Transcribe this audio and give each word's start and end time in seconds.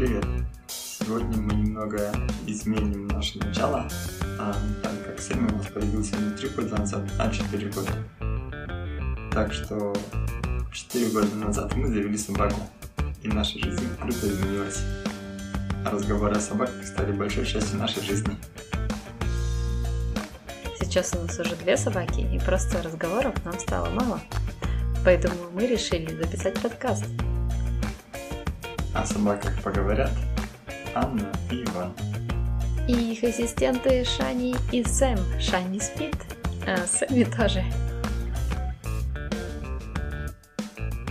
привет! 0.00 0.24
Сегодня 0.66 1.36
мы 1.36 1.52
немного 1.52 2.10
изменим 2.46 3.06
наше 3.08 3.38
начало, 3.38 3.86
а, 4.38 4.56
так 4.82 4.92
как 5.04 5.20
Сэм 5.20 5.46
у 5.46 5.56
нас 5.58 5.66
появился 5.66 6.16
не 6.16 6.30
3 6.38 6.48
года 6.48 6.78
назад, 6.78 7.02
а 7.18 7.30
4 7.30 7.70
года. 7.70 7.92
Так 9.30 9.52
что 9.52 9.94
4 10.72 11.10
года 11.10 11.36
назад 11.36 11.76
мы 11.76 11.88
завели 11.88 12.16
собаку, 12.16 12.62
и 13.22 13.28
наша 13.28 13.58
жизнь 13.58 13.86
круто 14.00 14.26
изменилась. 14.26 14.82
А 15.84 15.90
разговоры 15.90 16.34
о 16.34 16.40
собаках 16.40 16.82
стали 16.82 17.12
большой 17.12 17.44
частью 17.44 17.78
нашей 17.78 18.02
жизни. 18.02 18.34
Сейчас 20.80 21.14
у 21.14 21.20
нас 21.20 21.38
уже 21.38 21.56
две 21.56 21.76
собаки, 21.76 22.20
и 22.20 22.38
просто 22.38 22.82
разговоров 22.82 23.34
нам 23.44 23.58
стало 23.58 23.90
мало. 23.90 24.18
Поэтому 25.04 25.34
мы 25.52 25.66
решили 25.66 26.16
записать 26.16 26.58
подкаст. 26.58 27.04
О 28.92 29.06
собаках 29.06 29.62
поговорят 29.62 30.10
Анна 30.96 31.32
и 31.50 31.62
Иван. 31.62 31.94
И 32.88 33.12
их 33.12 33.22
ассистенты 33.22 34.04
Шани 34.04 34.56
и 34.72 34.82
Сэм. 34.82 35.16
Шани 35.40 35.78
спит, 35.78 36.16
а 36.66 36.76
Сэмми 36.88 37.22
тоже. 37.22 37.64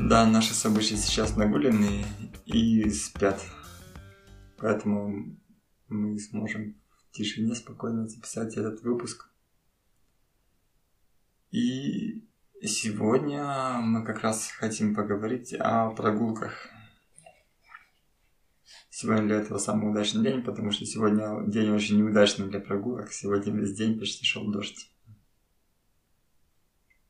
Да, 0.09 0.25
наши 0.25 0.53
собачки 0.53 0.95
сейчас 0.95 1.38
нагуленные 1.38 2.03
и 2.45 2.89
спят. 2.89 3.41
Поэтому 4.57 5.38
мы 5.88 6.19
сможем 6.19 6.75
в 6.89 7.16
тишине 7.16 7.55
спокойно 7.55 8.09
записать 8.09 8.57
этот 8.57 8.81
выпуск. 8.81 9.30
И 11.52 12.27
сегодня 12.61 13.80
мы 13.80 14.03
как 14.03 14.19
раз 14.19 14.52
хотим 14.52 14.93
поговорить 14.93 15.53
о 15.53 15.91
прогулках. 15.91 16.67
Сегодня 19.02 19.28
для 19.28 19.36
этого 19.38 19.59
самый 19.59 19.89
удачный 19.89 20.25
день, 20.25 20.44
потому 20.44 20.72
что 20.72 20.83
сегодня 20.86 21.42
день 21.47 21.69
очень 21.69 22.00
неудачный 22.00 22.50
для 22.50 22.59
прогулок. 22.59 23.14
Сегодня 23.14 23.53
весь 23.53 23.73
день 23.73 23.97
почти 23.97 24.25
шел 24.25 24.52
дождь. 24.52 24.92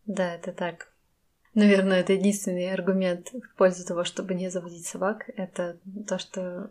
Да, 0.06 0.36
это 0.36 0.52
так. 0.52 0.94
Наверное, 1.56 2.02
это 2.02 2.14
единственный 2.14 2.72
аргумент 2.72 3.32
в 3.32 3.56
пользу 3.56 3.88
того, 3.88 4.04
чтобы 4.04 4.36
не 4.36 4.52
заводить 4.52 4.86
собак. 4.86 5.32
Это 5.36 5.80
то, 6.08 6.20
что 6.20 6.70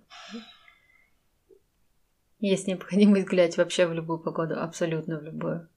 есть 2.39 2.69
необходимость 2.69 3.27
гулять 3.27 3.57
вообще 3.57 3.89
в 3.89 3.93
любую 3.93 4.21
погоду, 4.21 4.61
абсолютно 4.61 5.19
в 5.19 5.25
любую. 5.25 5.69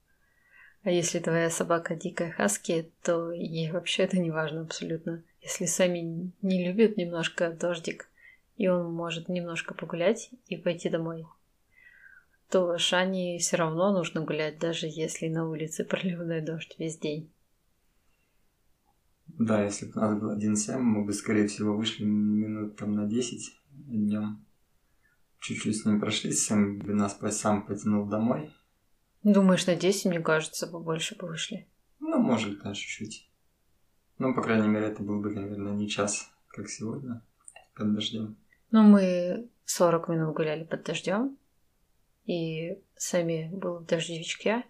А 0.83 0.91
если 0.91 1.17
твоя 1.17 1.49
собака 1.49 1.95
дикая 1.95 2.29
хаски, 2.29 2.91
то 3.01 3.31
ей 3.31 3.71
вообще 3.71 4.03
это 4.03 4.19
не 4.19 4.29
важно 4.29 4.61
абсолютно. 4.61 5.23
Если 5.41 5.65
сами 5.65 6.31
не 6.43 6.63
любят 6.63 6.95
немножко 6.95 7.49
дождик, 7.49 8.10
и 8.57 8.67
он 8.67 8.93
может 8.93 9.29
немножко 9.29 9.73
погулять 9.73 10.31
и 10.47 10.57
пойти 10.57 10.89
домой, 10.89 11.25
то 12.49 12.77
Шане 12.77 13.39
все 13.39 13.55
равно 13.55 13.93
нужно 13.93 14.21
гулять, 14.21 14.59
даже 14.59 14.87
если 14.87 15.27
на 15.29 15.47
улице 15.47 15.85
проливной 15.85 16.41
дождь 16.41 16.75
весь 16.77 16.97
день. 16.97 17.31
Да, 19.27 19.63
если 19.63 19.85
бы 19.85 19.93
у 19.95 19.99
нас 20.01 20.19
был 20.19 20.29
один 20.31 20.55
Сэм, 20.55 20.83
мы 20.83 21.05
бы, 21.05 21.13
скорее 21.13 21.47
всего, 21.47 21.75
вышли 21.75 22.03
минут 22.03 22.75
там 22.75 22.93
на 22.93 23.07
10 23.07 23.61
днем. 23.71 24.45
Чуть-чуть 25.39 25.77
с 25.77 25.85
ним 25.85 25.99
прошлись, 25.99 26.45
Сэм 26.45 26.79
бы 26.79 26.93
нас 26.93 27.17
сам 27.31 27.65
потянул 27.65 28.05
домой. 28.05 28.53
Думаешь, 29.23 29.65
на 29.65 29.75
10, 29.75 30.05
мне 30.05 30.19
кажется, 30.19 30.67
побольше 30.67 31.15
бы 31.15 31.27
вышли? 31.27 31.67
Ну, 31.99 32.19
может, 32.19 32.61
да, 32.61 32.73
чуть-чуть. 32.73 33.29
Ну, 34.17 34.35
по 34.35 34.41
крайней 34.41 34.67
мере, 34.67 34.87
это 34.87 35.01
был 35.01 35.21
бы, 35.21 35.31
наверное, 35.31 35.73
не 35.73 35.87
час, 35.87 36.29
как 36.49 36.69
сегодня, 36.69 37.23
под 37.81 37.95
дождем. 37.95 38.37
Ну, 38.71 38.83
мы 38.83 39.47
40 39.65 40.07
минут 40.09 40.35
гуляли 40.35 40.63
под 40.63 40.83
дождем, 40.83 41.37
и 42.25 42.77
Сами 42.95 43.49
был 43.51 43.79
в 43.79 43.85
дождевичке, 43.85 44.63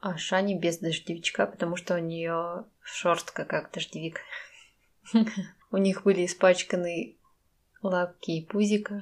а 0.00 0.16
Шани 0.16 0.58
без 0.58 0.78
дождевичка, 0.78 1.46
потому 1.46 1.76
что 1.76 1.94
у 1.94 1.98
нее 1.98 2.64
шортка 2.82 3.44
как 3.44 3.72
дождевик. 3.72 4.20
У 5.70 5.76
них 5.76 6.02
были 6.02 6.26
испачканы 6.26 7.16
лапки 7.80 8.32
и 8.32 8.44
пузика. 8.44 9.00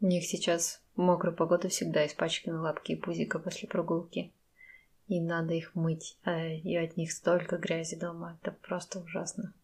У 0.00 0.06
них 0.06 0.24
сейчас 0.24 0.80
в 0.94 1.00
мокрую 1.00 1.34
погоду 1.34 1.68
всегда 1.68 2.06
испачканы 2.06 2.60
лапки 2.60 2.92
и 2.92 2.96
пузика 2.96 3.40
после 3.40 3.68
прогулки. 3.68 4.32
И 5.08 5.20
надо 5.20 5.54
их 5.54 5.74
мыть, 5.74 6.16
а 6.22 6.46
и 6.46 6.76
от 6.76 6.96
них 6.96 7.10
столько 7.10 7.56
грязи 7.56 7.96
дома. 7.96 8.38
Это 8.40 8.52
просто 8.52 9.00
ужасно. 9.00 9.54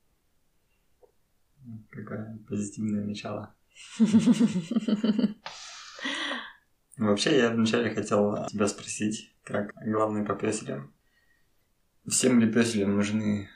Какое 1.90 2.38
позитивное 2.48 3.04
начало. 3.04 3.54
Вообще, 6.96 7.38
я 7.38 7.50
вначале 7.50 7.94
хотел 7.94 8.46
тебя 8.46 8.66
спросить, 8.66 9.32
как 9.44 9.72
главный 9.84 10.24
по 10.24 10.34
песелям. 10.34 10.92
Всем 12.06 12.40
ли 12.40 12.50
песелям 12.52 12.96
нужны 12.96 13.48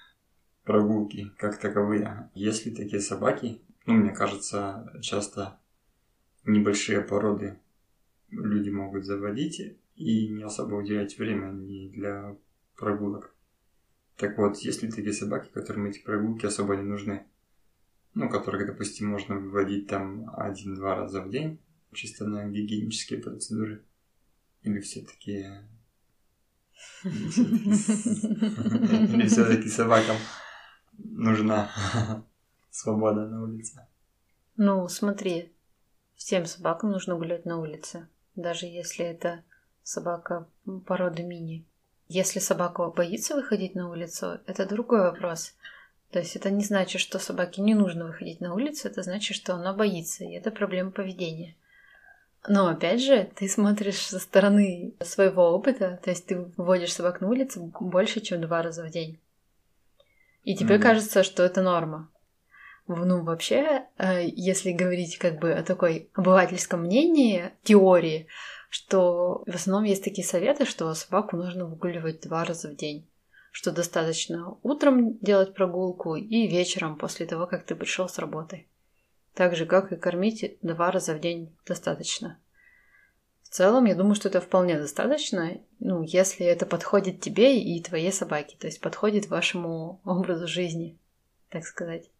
прогулки 0.64 1.32
как 1.38 1.58
таковые? 1.58 2.30
Есть 2.34 2.66
ли 2.66 2.74
такие 2.74 3.00
собаки? 3.00 3.60
Ну, 3.86 3.94
мне 3.94 4.12
кажется, 4.14 4.92
часто 5.02 5.58
небольшие 6.44 7.00
породы 7.00 7.58
люди 8.30 8.70
могут 8.70 9.04
заводить 9.04 9.76
и 9.96 10.28
не 10.28 10.44
особо 10.44 10.76
уделять 10.76 11.18
времени 11.18 11.88
для 11.88 12.36
прогулок. 12.76 13.34
Так 14.16 14.38
вот, 14.38 14.58
есть 14.58 14.82
ли 14.82 14.90
такие 14.90 15.12
собаки, 15.12 15.50
которым 15.52 15.86
эти 15.86 16.00
прогулки 16.00 16.46
особо 16.46 16.76
не 16.76 16.82
нужны? 16.82 17.26
Ну, 18.14 18.28
которых, 18.28 18.66
допустим, 18.66 19.08
можно 19.08 19.36
выводить 19.36 19.88
там 19.88 20.30
один-два 20.36 20.96
раза 20.96 21.22
в 21.22 21.30
день, 21.30 21.58
чисто 21.92 22.26
на 22.26 22.48
гигиенические 22.48 23.20
процедуры, 23.20 23.84
или 24.62 24.80
все-таки 24.80 25.46
или 27.04 27.66
все-таки 29.26 29.68
собакам 29.68 30.16
нужна 30.98 31.70
свобода 32.70 33.28
на 33.28 33.42
улице? 33.42 33.86
Ну, 34.56 34.88
смотри, 34.88 35.52
всем 36.14 36.46
собакам 36.46 36.90
нужно 36.90 37.16
гулять 37.16 37.44
на 37.44 37.58
улице, 37.58 38.08
даже 38.34 38.66
если 38.66 39.04
это 39.04 39.44
собака 39.82 40.48
породы 40.86 41.22
мини. 41.22 41.66
Если 42.08 42.40
собака 42.40 42.90
боится 42.90 43.34
выходить 43.34 43.74
на 43.74 43.88
улицу, 43.88 44.40
это 44.46 44.66
другой 44.66 45.00
вопрос. 45.00 45.54
То 46.12 46.18
есть 46.18 46.36
это 46.36 46.50
не 46.50 46.62
значит, 46.62 47.00
что 47.00 47.18
собаке 47.18 47.62
не 47.62 47.74
нужно 47.74 48.04
выходить 48.04 48.40
на 48.40 48.54
улицу, 48.54 48.88
это 48.88 49.02
значит, 49.02 49.34
что 49.34 49.54
она 49.54 49.72
боится, 49.72 50.24
и 50.24 50.32
это 50.32 50.50
проблема 50.50 50.90
поведения. 50.90 51.56
Но 52.46 52.68
опять 52.68 53.02
же, 53.02 53.30
ты 53.34 53.48
смотришь 53.48 54.04
со 54.06 54.18
стороны 54.18 54.94
своего 55.00 55.52
опыта, 55.52 55.98
то 56.04 56.10
есть 56.10 56.26
ты 56.26 56.38
выводишь 56.56 56.92
собак 56.92 57.22
на 57.22 57.28
улицу 57.28 57.72
больше, 57.80 58.20
чем 58.20 58.42
два 58.42 58.62
раза 58.62 58.84
в 58.84 58.90
день. 58.90 59.20
И 60.44 60.54
тебе 60.54 60.76
mm-hmm. 60.76 60.82
кажется, 60.82 61.22
что 61.22 61.44
это 61.44 61.62
норма. 61.62 62.10
Ну, 62.88 63.22
вообще, 63.22 63.86
э, 63.96 64.26
если 64.26 64.72
говорить 64.72 65.16
как 65.16 65.38
бы 65.38 65.52
о 65.52 65.62
такой 65.62 66.10
обывательском 66.14 66.82
мнении, 66.82 67.52
теории, 67.62 68.26
что 68.68 69.44
в 69.46 69.54
основном 69.54 69.84
есть 69.84 70.04
такие 70.04 70.26
советы, 70.26 70.66
что 70.66 70.92
собаку 70.94 71.36
нужно 71.36 71.64
выгуливать 71.64 72.20
два 72.22 72.44
раза 72.44 72.68
в 72.68 72.76
день 72.76 73.08
что 73.52 73.70
достаточно 73.70 74.56
утром 74.62 75.18
делать 75.18 75.54
прогулку 75.54 76.16
и 76.16 76.48
вечером 76.48 76.96
после 76.96 77.26
того, 77.26 77.46
как 77.46 77.64
ты 77.64 77.76
пришел 77.76 78.08
с 78.08 78.18
работы. 78.18 78.66
Так 79.34 79.54
же, 79.54 79.66
как 79.66 79.92
и 79.92 79.96
кормить 79.96 80.58
два 80.62 80.90
раза 80.90 81.14
в 81.14 81.20
день 81.20 81.54
достаточно. 81.66 82.38
В 83.42 83.50
целом, 83.50 83.84
я 83.84 83.94
думаю, 83.94 84.14
что 84.14 84.28
это 84.28 84.40
вполне 84.40 84.78
достаточно, 84.78 85.60
ну, 85.78 86.02
если 86.02 86.46
это 86.46 86.64
подходит 86.64 87.20
тебе 87.20 87.60
и 87.60 87.82
твоей 87.82 88.10
собаке, 88.10 88.56
то 88.58 88.66
есть 88.66 88.80
подходит 88.80 89.28
вашему 89.28 90.00
образу 90.04 90.48
жизни, 90.48 90.98
так 91.50 91.64
сказать. 91.64 92.10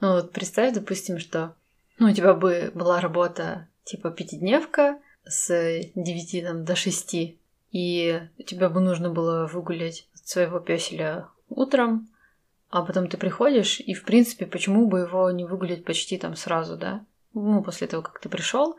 Ну 0.00 0.12
вот 0.12 0.32
представь, 0.32 0.74
допустим, 0.74 1.18
что 1.18 1.54
ну, 1.98 2.10
у 2.10 2.12
тебя 2.12 2.34
бы 2.34 2.70
была 2.74 3.00
работа 3.00 3.68
типа 3.84 4.10
пятидневка 4.10 4.98
с 5.24 5.48
9 5.94 6.44
там, 6.44 6.64
до 6.64 6.76
6, 6.76 7.14
и 7.72 8.20
тебе 8.46 8.68
бы 8.68 8.80
нужно 8.80 9.08
было 9.10 9.46
выгулять 9.46 10.06
своего 10.24 10.58
песеля 10.58 11.28
утром, 11.48 12.08
а 12.70 12.82
потом 12.82 13.08
ты 13.08 13.16
приходишь, 13.16 13.78
и, 13.80 13.94
в 13.94 14.04
принципе, 14.04 14.46
почему 14.46 14.88
бы 14.88 15.00
его 15.00 15.30
не 15.30 15.44
выгулять 15.44 15.84
почти 15.84 16.18
там 16.18 16.34
сразу, 16.34 16.76
да? 16.76 17.04
Ну, 17.32 17.62
после 17.62 17.86
того, 17.86 18.02
как 18.02 18.18
ты 18.18 18.28
пришел. 18.28 18.76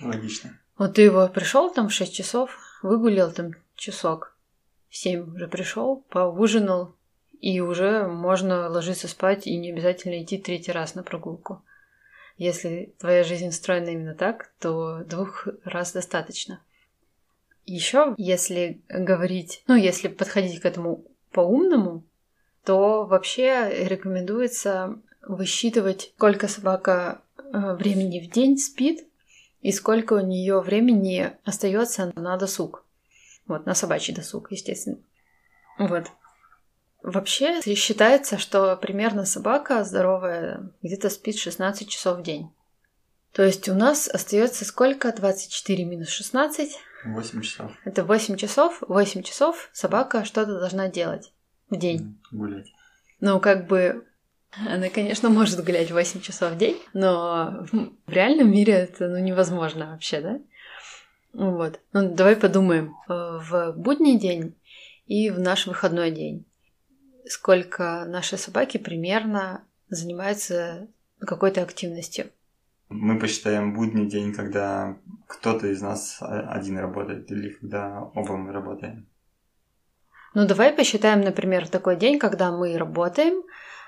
Логично. 0.00 0.58
Вот 0.76 0.94
ты 0.94 1.02
его 1.02 1.28
пришел 1.28 1.70
там 1.72 1.88
в 1.88 1.92
6 1.92 2.12
часов, 2.14 2.58
выгулил 2.82 3.30
там 3.32 3.52
часок. 3.74 4.36
В 4.88 4.96
7 4.96 5.34
уже 5.34 5.48
пришел, 5.48 6.04
поужинал, 6.10 6.94
и 7.40 7.60
уже 7.60 8.06
можно 8.06 8.68
ложиться 8.68 9.08
спать 9.08 9.46
и 9.46 9.56
не 9.56 9.72
обязательно 9.72 10.22
идти 10.22 10.38
третий 10.38 10.72
раз 10.72 10.94
на 10.94 11.02
прогулку. 11.02 11.62
Если 12.36 12.94
твоя 12.98 13.24
жизнь 13.24 13.48
устроена 13.48 13.90
именно 13.90 14.14
так, 14.14 14.52
то 14.58 15.04
двух 15.04 15.48
раз 15.64 15.92
достаточно. 15.92 16.60
Еще, 17.64 18.14
если 18.18 18.82
говорить, 18.88 19.62
ну, 19.66 19.76
если 19.76 20.08
подходить 20.08 20.60
к 20.60 20.66
этому 20.66 21.04
по-умному, 21.30 22.04
то 22.64 23.04
вообще 23.04 23.86
рекомендуется 23.86 24.98
высчитывать, 25.22 26.12
сколько 26.16 26.48
собака 26.48 27.22
э, 27.36 27.74
времени 27.74 28.20
в 28.20 28.30
день 28.30 28.58
спит 28.58 29.06
и 29.60 29.70
сколько 29.72 30.14
у 30.14 30.20
нее 30.20 30.60
времени 30.60 31.32
остается 31.44 32.12
на 32.16 32.36
досуг. 32.36 32.84
Вот, 33.46 33.66
на 33.66 33.74
собачий 33.74 34.14
досуг, 34.14 34.50
естественно. 34.50 34.98
Вот. 35.78 36.06
Вообще 37.02 37.60
считается, 37.74 38.38
что 38.38 38.76
примерно 38.76 39.24
собака 39.24 39.82
здоровая 39.82 40.70
где-то 40.82 41.10
спит 41.10 41.36
16 41.36 41.88
часов 41.88 42.18
в 42.18 42.22
день. 42.22 42.50
То 43.32 43.42
есть 43.42 43.68
у 43.68 43.74
нас 43.74 44.08
остается 44.08 44.64
сколько? 44.64 45.12
24 45.12 45.84
минус 45.84 46.08
16? 46.08 46.78
8 47.04 47.42
часов. 47.42 47.72
Это 47.84 48.04
8 48.04 48.36
часов. 48.36 48.82
8 48.86 49.22
часов 49.22 49.70
собака 49.72 50.24
что-то 50.24 50.58
должна 50.58 50.88
делать 50.88 51.32
в 51.70 51.76
день. 51.76 52.20
Гулять. 52.30 52.72
Ну, 53.20 53.40
как 53.40 53.66
бы 53.66 54.06
она, 54.50 54.88
конечно, 54.88 55.30
может 55.30 55.64
гулять 55.64 55.90
8 55.90 56.20
часов 56.20 56.52
в 56.52 56.58
день, 56.58 56.78
но 56.92 57.66
в 58.06 58.10
реальном 58.10 58.50
мире 58.50 58.74
это 58.74 59.08
ну, 59.08 59.18
невозможно 59.18 59.92
вообще, 59.92 60.20
да? 60.20 60.40
Вот. 61.32 61.80
Ну, 61.92 62.14
давай 62.14 62.36
подумаем. 62.36 62.94
В 63.08 63.72
будний 63.76 64.18
день 64.18 64.54
и 65.06 65.30
в 65.30 65.40
наш 65.40 65.66
выходной 65.66 66.10
день. 66.10 66.44
Сколько 67.26 68.04
наши 68.06 68.36
собаки 68.36 68.76
примерно 68.78 69.64
занимаются 69.88 70.88
какой-то 71.20 71.62
активностью. 71.62 72.30
Мы 72.92 73.18
посчитаем 73.18 73.74
будний 73.74 74.06
день, 74.06 74.32
когда 74.32 74.96
кто-то 75.26 75.66
из 75.66 75.80
нас 75.80 76.18
один 76.20 76.78
работает, 76.78 77.30
или 77.30 77.50
когда 77.50 78.02
оба 78.14 78.36
мы 78.36 78.52
работаем. 78.52 79.06
Ну, 80.34 80.46
давай 80.46 80.72
посчитаем, 80.72 81.20
например, 81.20 81.68
такой 81.68 81.96
день, 81.96 82.18
когда 82.18 82.50
мы 82.50 82.76
работаем, 82.76 83.42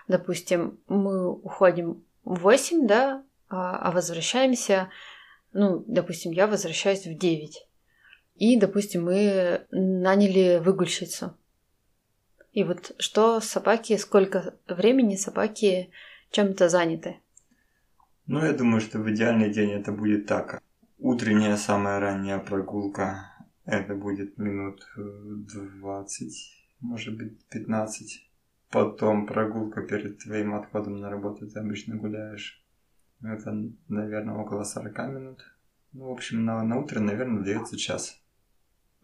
допустим, 0.08 0.78
мы 0.88 1.30
уходим 1.30 2.04
в 2.24 2.40
8, 2.40 2.86
да, 2.86 3.22
а, 3.48 3.78
а 3.78 3.92
возвращаемся, 3.92 4.90
ну, 5.52 5.84
допустим, 5.86 6.32
я 6.32 6.46
возвращаюсь 6.46 7.06
в 7.06 7.16
9. 7.16 7.66
И, 8.36 8.58
допустим, 8.58 9.04
мы 9.04 9.66
наняли 9.70 10.58
выгульщицу. 10.58 11.36
И 12.52 12.64
вот 12.64 12.92
что 12.98 13.40
собаки, 13.40 13.96
сколько 13.96 14.54
времени 14.66 15.16
собаки 15.16 15.90
чем-то 16.30 16.68
заняты? 16.68 17.20
Ну, 18.26 18.42
я 18.42 18.54
думаю, 18.54 18.80
что 18.80 19.00
в 19.00 19.10
идеальный 19.10 19.52
день 19.52 19.72
это 19.72 19.92
будет 19.92 20.26
так. 20.26 20.62
Утренняя 20.98 21.56
самая 21.56 22.00
ранняя 22.00 22.38
прогулка, 22.38 23.30
это 23.66 23.94
будет 23.94 24.38
минут 24.38 24.80
20, 24.96 26.76
может 26.80 27.18
быть 27.18 27.46
15. 27.50 28.30
Потом 28.70 29.26
прогулка 29.26 29.82
перед 29.82 30.20
твоим 30.20 30.54
отходом 30.54 31.00
на 31.00 31.10
работу, 31.10 31.46
ты 31.46 31.58
обычно 31.60 31.96
гуляешь. 31.96 32.64
Это, 33.22 33.52
наверное, 33.88 34.36
около 34.36 34.64
40 34.64 34.98
минут. 35.08 35.44
Ну, 35.92 36.08
в 36.08 36.12
общем, 36.12 36.46
на, 36.46 36.62
на 36.62 36.78
утро, 36.78 37.00
наверное, 37.00 37.44
дается 37.44 37.76
час. 37.76 38.23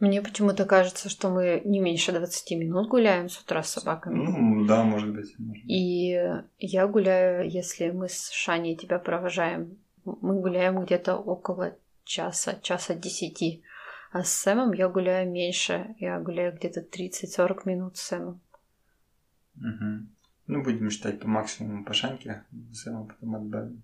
Мне 0.01 0.23
почему-то 0.23 0.65
кажется, 0.65 1.11
что 1.11 1.29
мы 1.29 1.61
не 1.65 1.79
меньше 1.79 2.13
20 2.13 2.59
минут 2.59 2.89
гуляем 2.89 3.29
с 3.29 3.39
утра 3.39 3.63
с 3.63 3.71
собаками. 3.71 4.25
Ну, 4.25 4.67
да, 4.67 4.83
может 4.83 5.15
быть. 5.15 5.39
Может. 5.39 5.63
И 5.67 6.19
я 6.59 6.87
гуляю, 6.87 7.49
если 7.49 7.91
мы 7.91 8.09
с 8.09 8.31
Шаней 8.31 8.77
тебя 8.77 8.99
провожаем, 8.99 9.77
мы 10.05 10.41
гуляем 10.41 10.83
где-то 10.83 11.17
около 11.17 11.77
часа, 12.05 12.59
часа 12.63 12.95
десяти. 12.95 13.63
А 14.11 14.25
с 14.25 14.33
Сэмом 14.33 14.73
я 14.73 14.89
гуляю 14.89 15.31
меньше. 15.31 15.95
Я 15.99 16.19
гуляю 16.19 16.57
где-то 16.57 16.81
30-40 16.81 17.61
минут 17.67 17.99
с 17.99 18.03
Сэмом. 18.03 18.41
Угу. 19.57 20.07
Ну, 20.47 20.65
будем 20.65 20.91
считать 20.91 21.21
по 21.21 21.29
максимуму 21.29 21.85
по 21.85 21.93
Шаньке. 21.93 22.43
Сэма 22.73 23.05
потом 23.05 23.37
отбавим. 23.37 23.83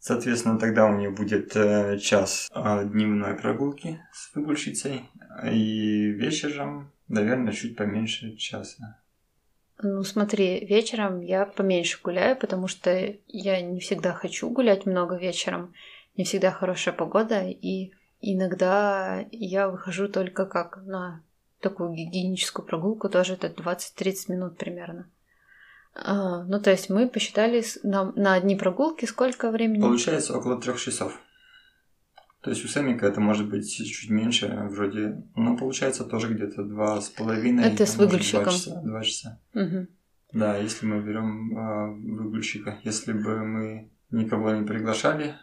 Соответственно, 0.00 0.58
тогда 0.58 0.86
у 0.86 0.96
нее 0.96 1.10
будет 1.10 1.56
э, 1.56 1.98
час 1.98 2.48
э, 2.54 2.84
дневной 2.84 3.34
прогулки 3.34 4.00
с 4.12 4.34
выгульщицей, 4.34 5.10
и 5.44 6.10
вечером, 6.10 6.92
наверное, 7.08 7.52
чуть 7.52 7.76
поменьше 7.76 8.36
часа. 8.36 9.00
Ну, 9.82 10.02
смотри, 10.02 10.64
вечером 10.64 11.20
я 11.20 11.46
поменьше 11.46 12.00
гуляю, 12.02 12.36
потому 12.36 12.66
что 12.68 13.14
я 13.26 13.60
не 13.60 13.80
всегда 13.80 14.12
хочу 14.12 14.50
гулять 14.50 14.86
много 14.86 15.16
вечером, 15.16 15.72
не 16.16 16.24
всегда 16.24 16.50
хорошая 16.50 16.94
погода, 16.94 17.42
и 17.48 17.92
иногда 18.20 19.24
я 19.30 19.68
выхожу 19.68 20.08
только 20.08 20.46
как 20.46 20.78
на 20.84 21.22
такую 21.60 21.92
гигиеническую 21.92 22.66
прогулку, 22.66 23.08
тоже 23.08 23.34
это 23.34 23.48
20-30 23.48 24.32
минут 24.32 24.58
примерно. 24.58 25.08
А, 26.00 26.44
ну, 26.44 26.60
то 26.60 26.70
есть 26.70 26.90
мы 26.90 27.08
посчитали 27.08 27.64
на, 27.82 28.12
на 28.12 28.34
одни 28.34 28.56
прогулки 28.56 29.04
сколько 29.04 29.50
времени? 29.50 29.80
Получается 29.80 30.36
около 30.36 30.60
трех 30.60 30.80
часов. 30.80 31.18
То 32.40 32.50
есть 32.50 32.64
у 32.64 32.68
Сэмика 32.68 33.06
это 33.06 33.20
может 33.20 33.48
быть 33.48 33.68
чуть 33.68 34.10
меньше, 34.10 34.68
вроде, 34.70 35.22
ну, 35.34 35.58
получается 35.58 36.04
тоже 36.04 36.32
где-то 36.32 36.62
два 36.62 37.00
с 37.00 37.08
половиной. 37.08 37.64
Это 37.64 37.84
с 37.84 37.96
выгульщиком. 37.96 38.44
Два 38.44 38.52
часа. 38.52 38.80
Два 38.82 39.02
часа. 39.02 39.40
Угу. 39.54 39.86
Да, 40.34 40.56
если 40.56 40.86
мы 40.86 41.02
берем 41.02 41.58
э, 41.58 42.22
выгульщика. 42.22 42.78
Если 42.84 43.12
бы 43.12 43.44
мы 43.44 43.90
никого 44.10 44.54
не 44.54 44.64
приглашали, 44.64 45.34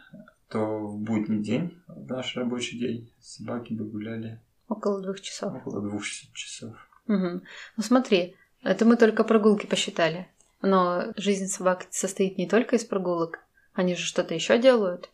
то 0.48 0.78
в 0.78 0.98
будний 0.98 1.42
день, 1.42 1.78
в 1.86 2.08
наш 2.08 2.34
рабочий 2.36 2.78
день, 2.78 3.12
собаки 3.20 3.74
бы 3.74 3.84
гуляли. 3.84 4.40
Около 4.68 5.02
двух 5.02 5.20
часов. 5.20 5.54
Около 5.54 5.82
двух 5.82 6.04
часов. 6.04 6.74
Угу. 7.08 7.42
Ну 7.76 7.82
смотри, 7.82 8.36
это 8.62 8.84
мы 8.84 8.96
только 8.96 9.22
прогулки 9.22 9.66
посчитали. 9.66 10.28
Но 10.62 11.12
жизнь 11.16 11.46
собак 11.46 11.86
состоит 11.90 12.38
не 12.38 12.48
только 12.48 12.76
из 12.76 12.84
прогулок. 12.84 13.40
Они 13.74 13.94
же 13.94 14.04
что-то 14.04 14.34
еще 14.34 14.58
делают. 14.58 15.10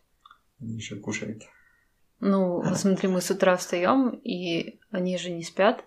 Они 0.59 0.75
еще 0.75 0.95
кушают. 0.95 1.43
Ну, 2.19 2.63
смотри, 2.75 3.09
мы 3.09 3.19
с 3.19 3.29
утра 3.29 3.57
встаем, 3.57 4.09
и 4.23 4.79
они 4.91 5.17
же 5.17 5.29
не 5.29 5.43
спят, 5.43 5.83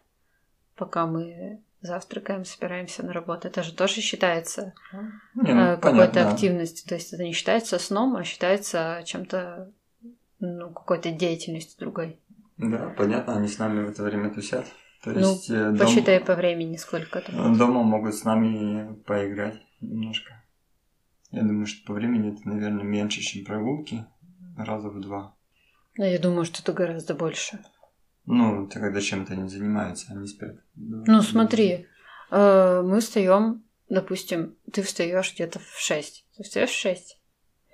пока 0.75 1.07
мы 1.07 1.63
завтракаем, 1.81 2.45
собираемся 2.45 3.05
на 3.05 3.13
работу. 3.13 3.49
Это 3.49 3.63
же 3.63 3.75
тоже 3.75 4.01
считается 4.03 4.75
не, 5.35 5.55
ну, 5.55 5.73
э, 5.73 5.77
какой-то 5.79 6.29
активностью. 6.29 6.87
То 6.87 6.97
есть 6.97 7.13
это 7.13 7.23
не 7.23 7.33
считается 7.33 7.79
сном, 7.79 8.17
а 8.17 8.25
считается 8.25 9.03
чем-то, 9.07 9.73
ну, 10.41 10.71
какой-то 10.71 11.11
деятельностью 11.11 11.79
другой. 11.79 12.19
Да, 12.59 12.93
понятно, 12.97 13.37
они 13.37 13.49
с 13.49 13.59
нами 13.59 13.85
в 13.85 13.91
это 13.91 14.03
время 14.03 14.33
тусят. 14.33 14.67
То 15.07 15.13
ну, 15.13 15.35
есть, 15.35 15.51
э, 15.51 15.71
дом... 15.71 15.79
посчитай 15.79 16.19
по 16.19 16.35
времени, 16.35 16.75
сколько 16.75 17.21
это 17.21 17.31
будет. 17.31 17.57
Дома 17.57 17.85
могут 17.85 18.13
с 18.17 18.25
нами 18.25 18.93
поиграть 19.07 19.63
немножко. 19.81 20.43
Я 21.31 21.43
думаю, 21.43 21.67
что 21.67 21.87
по 21.87 21.93
времени 21.93 22.33
это, 22.33 22.49
наверное, 22.49 22.83
меньше, 22.83 23.21
чем 23.21 23.45
прогулки. 23.45 24.05
Раза 24.59 24.89
в 24.89 25.01
два. 25.01 25.37
Да, 25.97 26.07
я 26.07 26.19
думаю, 26.19 26.45
что 26.45 26.61
это 26.61 26.73
гораздо 26.73 27.15
больше. 27.15 27.61
Ну, 28.25 28.67
это 28.67 28.81
когда 28.81 29.01
чем-то 29.01 29.35
они 29.35 29.49
занимаются, 29.49 30.11
они 30.11 30.27
спят. 30.27 30.57
Ну, 30.75 31.23
смотри, 31.23 31.87
э, 32.33 32.83
мы 32.85 32.99
встаем, 32.99 33.63
допустим, 33.89 34.57
ты 34.73 34.83
встаешь 34.83 35.35
где-то 35.35 35.61
в 35.61 35.79
6. 35.79 36.27
Ты 36.37 36.43
встаешь 36.43 36.71
в 36.71 36.81
6? 36.81 37.21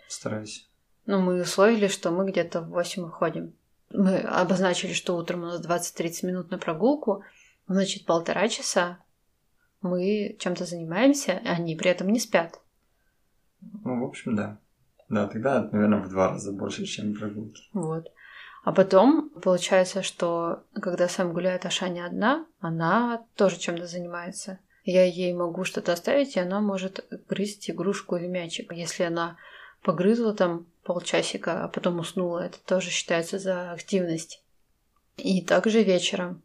Стараюсь. 0.07 0.69
Ну, 1.07 1.23
мы 1.23 1.41
условили, 1.41 1.89
что 1.89 2.11
мы 2.11 2.31
где-то 2.31 2.61
в 2.61 2.69
8 2.69 3.05
уходим 3.05 3.55
мы 3.93 4.19
обозначили, 4.19 4.93
что 4.93 5.17
утром 5.17 5.43
у 5.43 5.47
нас 5.47 5.65
20-30 5.65 6.27
минут 6.27 6.51
на 6.51 6.59
прогулку, 6.59 7.25
значит, 7.67 8.07
полтора 8.07 8.49
часа 8.49 8.99
мы 9.81 10.37
чем-то 10.39 10.65
занимаемся, 10.65 11.41
а 11.45 11.53
они 11.53 11.77
при 11.77 11.91
этом 11.91 12.09
не 12.09 12.21
спят. 12.21 12.61
Ну, 13.85 14.01
в 14.01 14.05
общем, 14.05 14.37
да. 14.37 14.59
Да, 15.09 15.27
тогда, 15.27 15.69
наверное, 15.73 16.01
в 16.01 16.09
два 16.09 16.31
раза 16.31 16.53
больше, 16.53 16.87
чем 16.87 17.15
прогулки. 17.15 17.69
Вот. 17.73 18.11
А 18.65 18.73
потом 18.73 19.31
получается, 19.31 20.03
что 20.03 20.63
когда 20.73 21.09
сам 21.09 21.33
гуляет 21.33 21.67
Ашаня 21.67 22.07
одна, 22.07 22.47
она 22.61 23.25
тоже 23.35 23.59
чем-то 23.59 23.87
занимается. 23.87 24.61
Я 24.85 25.05
ей 25.05 25.33
могу 25.35 25.65
что-то 25.65 25.93
оставить, 25.93 26.37
и 26.37 26.41
она 26.41 26.61
может 26.61 27.05
грызть 27.29 27.71
игрушку 27.71 28.17
или 28.17 28.27
мячик. 28.27 28.73
Если 28.73 29.03
она 29.03 29.37
погрызла 29.83 30.33
там 30.33 30.67
полчасика, 30.85 31.65
а 31.65 31.69
потом 31.69 31.99
уснула. 31.99 32.41
Это 32.47 32.59
тоже 32.61 32.91
считается 32.91 33.39
за 33.39 33.73
активность. 33.73 34.43
И 35.17 35.43
также 35.43 35.83
вечером 35.83 36.43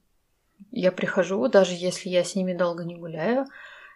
я 0.71 0.91
прихожу, 0.91 1.47
даже 1.47 1.73
если 1.73 2.09
я 2.09 2.23
с 2.23 2.35
ними 2.35 2.53
долго 2.53 2.83
не 2.83 2.95
гуляю, 2.95 3.45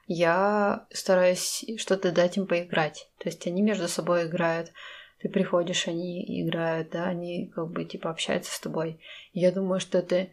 я 0.08 0.86
стараюсь 0.92 1.66
что-то 1.78 2.12
дать 2.12 2.38
им 2.38 2.48
поиграть. 2.48 3.10
То 3.18 3.30
есть 3.30 3.46
они 3.48 3.62
между 3.62 3.88
собой 3.88 4.28
играют. 4.28 4.72
Ты 5.20 5.30
приходишь, 5.30 5.88
они 5.88 6.44
играют, 6.44 6.90
да, 6.90 7.06
они 7.06 7.52
как 7.54 7.70
бы 7.70 7.86
типа 7.86 8.10
общаются 8.10 8.54
с 8.54 8.60
тобой. 8.60 9.00
Я 9.34 9.52
думаю, 9.52 9.80
что 9.80 10.00
это 10.00 10.30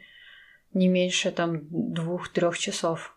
не 0.73 0.88
меньше 0.88 1.31
там 1.31 1.61
двух-трех 1.71 2.59
часов. 2.59 3.15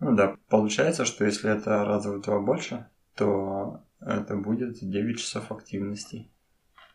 Ну 0.00 0.14
да, 0.16 0.36
получается, 0.48 1.04
что 1.04 1.24
если 1.24 1.56
это 1.56 1.84
раза 1.84 2.12
в 2.12 2.20
два 2.20 2.40
больше, 2.40 2.88
то 3.14 3.82
это 4.06 4.36
будет 4.36 4.78
9 4.80 5.18
часов 5.18 5.52
активности. 5.52 6.28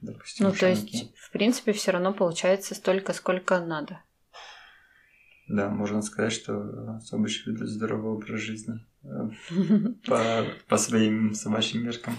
Допустим, 0.01 0.47
ну, 0.47 0.53
то 0.53 0.67
есть, 0.67 1.15
в 1.15 1.31
принципе, 1.31 1.73
все 1.73 1.91
равно 1.91 2.13
получается 2.13 2.75
столько, 2.75 3.13
сколько 3.13 3.59
надо. 3.59 4.01
Да, 5.47 5.69
можно 5.69 6.01
сказать, 6.01 6.33
что 6.33 6.99
собачки 6.99 7.49
ведут 7.49 7.69
здоровый 7.69 8.11
образ 8.11 8.39
жизни 8.41 8.85
э, 9.03 9.29
по, 10.07 10.45
по 10.67 10.77
своим 10.77 11.33
собачьим 11.33 11.83
меркам. 11.83 12.13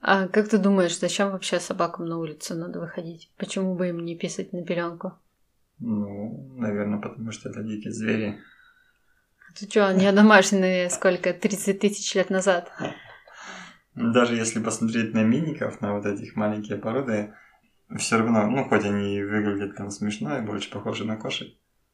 А 0.00 0.28
как 0.28 0.48
ты 0.48 0.58
думаешь, 0.58 0.98
зачем 0.98 1.30
вообще 1.30 1.58
собакам 1.58 2.04
на 2.06 2.18
улицу 2.18 2.54
надо 2.54 2.78
выходить? 2.78 3.32
Почему 3.38 3.74
бы 3.74 3.88
им 3.88 4.04
не 4.04 4.16
писать 4.16 4.52
на 4.52 4.62
пеленку? 4.62 5.14
Ну, 5.78 6.54
наверное, 6.58 7.00
потому 7.00 7.32
что 7.32 7.48
это 7.48 7.62
дикие 7.62 7.92
звери. 7.92 8.38
Ты 9.58 9.66
что, 9.66 9.86
они 9.86 10.10
домашние 10.12 10.90
сколько? 10.90 11.32
30 11.32 11.80
тысяч 11.80 12.14
лет 12.14 12.28
назад? 12.28 12.70
Даже 13.94 14.34
если 14.34 14.60
посмотреть 14.60 15.14
на 15.14 15.22
миников, 15.22 15.80
на 15.80 15.94
вот 15.94 16.06
этих 16.06 16.34
маленькие 16.36 16.78
породы, 16.78 17.34
все 17.96 18.18
равно, 18.18 18.50
ну, 18.50 18.64
хоть 18.64 18.84
они 18.84 19.22
выглядят 19.22 19.76
там 19.76 19.90
смешно 19.90 20.38
и 20.38 20.42
больше 20.42 20.70
похожи 20.70 21.04
на 21.04 21.16
кошек, 21.16 21.48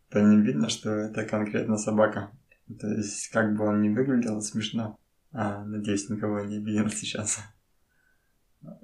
то 0.08 0.20
не 0.20 0.40
видно, 0.40 0.68
что 0.68 0.90
это 0.90 1.24
конкретно 1.24 1.76
собака. 1.76 2.30
То 2.78 2.88
есть, 2.88 3.28
как 3.28 3.54
бы 3.56 3.66
он 3.66 3.82
ни 3.82 3.88
выглядел 3.88 4.40
смешно, 4.40 4.98
а, 5.32 5.64
надеюсь, 5.64 6.08
никого 6.08 6.40
не 6.40 6.56
обидел 6.56 6.88
сейчас. 6.88 7.40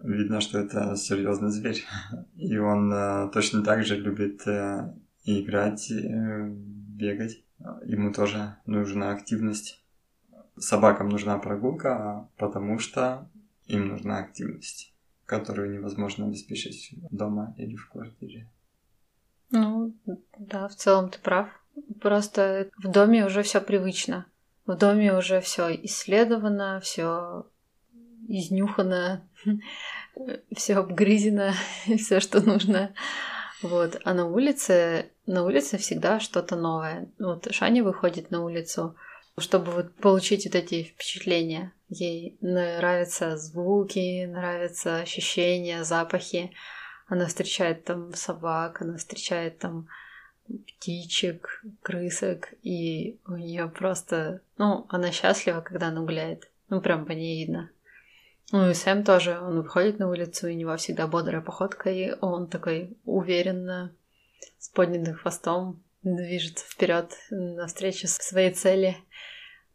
Видно, 0.03 0.41
что 0.41 0.59
это 0.59 0.97
серьезный 0.97 1.51
зверь. 1.51 1.85
И 2.35 2.57
он 2.57 2.91
а, 2.93 3.29
точно 3.29 3.63
так 3.63 3.85
же 3.85 3.97
любит 3.97 4.47
а, 4.47 4.95
играть, 5.25 5.91
а, 5.91 6.49
бегать. 6.49 7.45
Ему 7.85 8.13
тоже 8.13 8.57
нужна 8.67 9.11
активность. 9.11 9.86
Собакам 10.59 11.09
нужна 11.09 11.39
прогулка, 11.39 12.29
потому 12.37 12.79
что 12.79 13.29
им 13.67 13.89
нужна 13.89 14.19
активность, 14.19 14.95
которую 15.27 15.71
невозможно 15.71 16.27
обеспечить 16.27 16.95
дома 17.11 17.55
или 17.59 17.77
в 17.77 17.89
квартире. 17.91 18.51
Ну, 19.51 19.95
да, 20.39 20.69
в 20.69 20.75
целом 20.75 21.11
ты 21.11 21.19
прав. 21.19 21.49
Просто 22.01 22.71
в 22.79 22.89
доме 22.89 23.27
уже 23.27 23.43
все 23.43 23.61
привычно. 23.61 24.27
В 24.67 24.77
доме 24.77 25.17
уже 25.17 25.41
все 25.41 25.75
исследовано, 25.85 26.81
все 26.81 27.47
изнюхано, 28.29 29.29
все 30.55 30.77
обгрызено, 30.77 31.53
все, 31.99 32.21
что 32.21 32.41
нужно. 32.41 32.95
Вот. 33.63 34.01
А 34.05 34.15
на 34.15 34.27
улице, 34.27 35.11
на 35.27 35.45
улице 35.45 35.79
всегда 35.79 36.21
что-то 36.21 36.57
новое. 36.57 37.09
Вот 37.19 37.47
Шаня 37.53 37.85
выходит 37.85 38.31
на 38.31 38.43
улицу, 38.43 38.97
чтобы 39.39 39.73
вот 39.73 39.95
получить 39.97 40.47
вот 40.47 40.55
эти 40.55 40.83
впечатления. 40.83 41.73
Ей 41.89 42.37
нравятся 42.41 43.37
звуки, 43.37 44.25
нравятся 44.25 44.99
ощущения, 44.99 45.85
запахи. 45.85 46.53
Она 47.07 47.27
встречает 47.27 47.85
там 47.85 48.15
собак, 48.15 48.83
она 48.83 48.97
встречает 48.97 49.59
там 49.59 49.89
птичек, 50.47 51.63
крысок, 51.83 52.49
и 52.63 53.19
у 53.27 53.37
нее 53.37 53.69
просто, 53.69 54.41
ну, 54.59 54.87
она 54.89 55.13
счастлива, 55.13 55.61
когда 55.61 55.89
она 55.89 56.01
гуляет. 56.01 56.51
Ну, 56.69 56.81
прям 56.81 57.05
по 57.05 57.13
ней 57.13 57.45
видно. 57.45 57.71
Ну 58.53 58.71
и 58.71 58.75
Сэм 58.75 59.05
тоже, 59.05 59.39
он 59.41 59.63
выходит 59.63 59.99
на 59.99 60.09
улицу, 60.09 60.47
и 60.49 60.53
у 60.53 60.57
него 60.57 60.77
всегда 60.77 61.07
бодрая 61.07 61.43
походка, 61.43 61.91
и 61.91 62.17
он 62.21 62.47
такой 62.47 62.97
уверенно, 63.05 63.93
с 64.59 64.69
поднятым 64.69 65.15
хвостом, 65.15 65.83
движется 66.15 66.65
вперед 66.65 67.13
навстречу 67.31 68.07
своей 68.07 68.53
цели. 68.53 68.97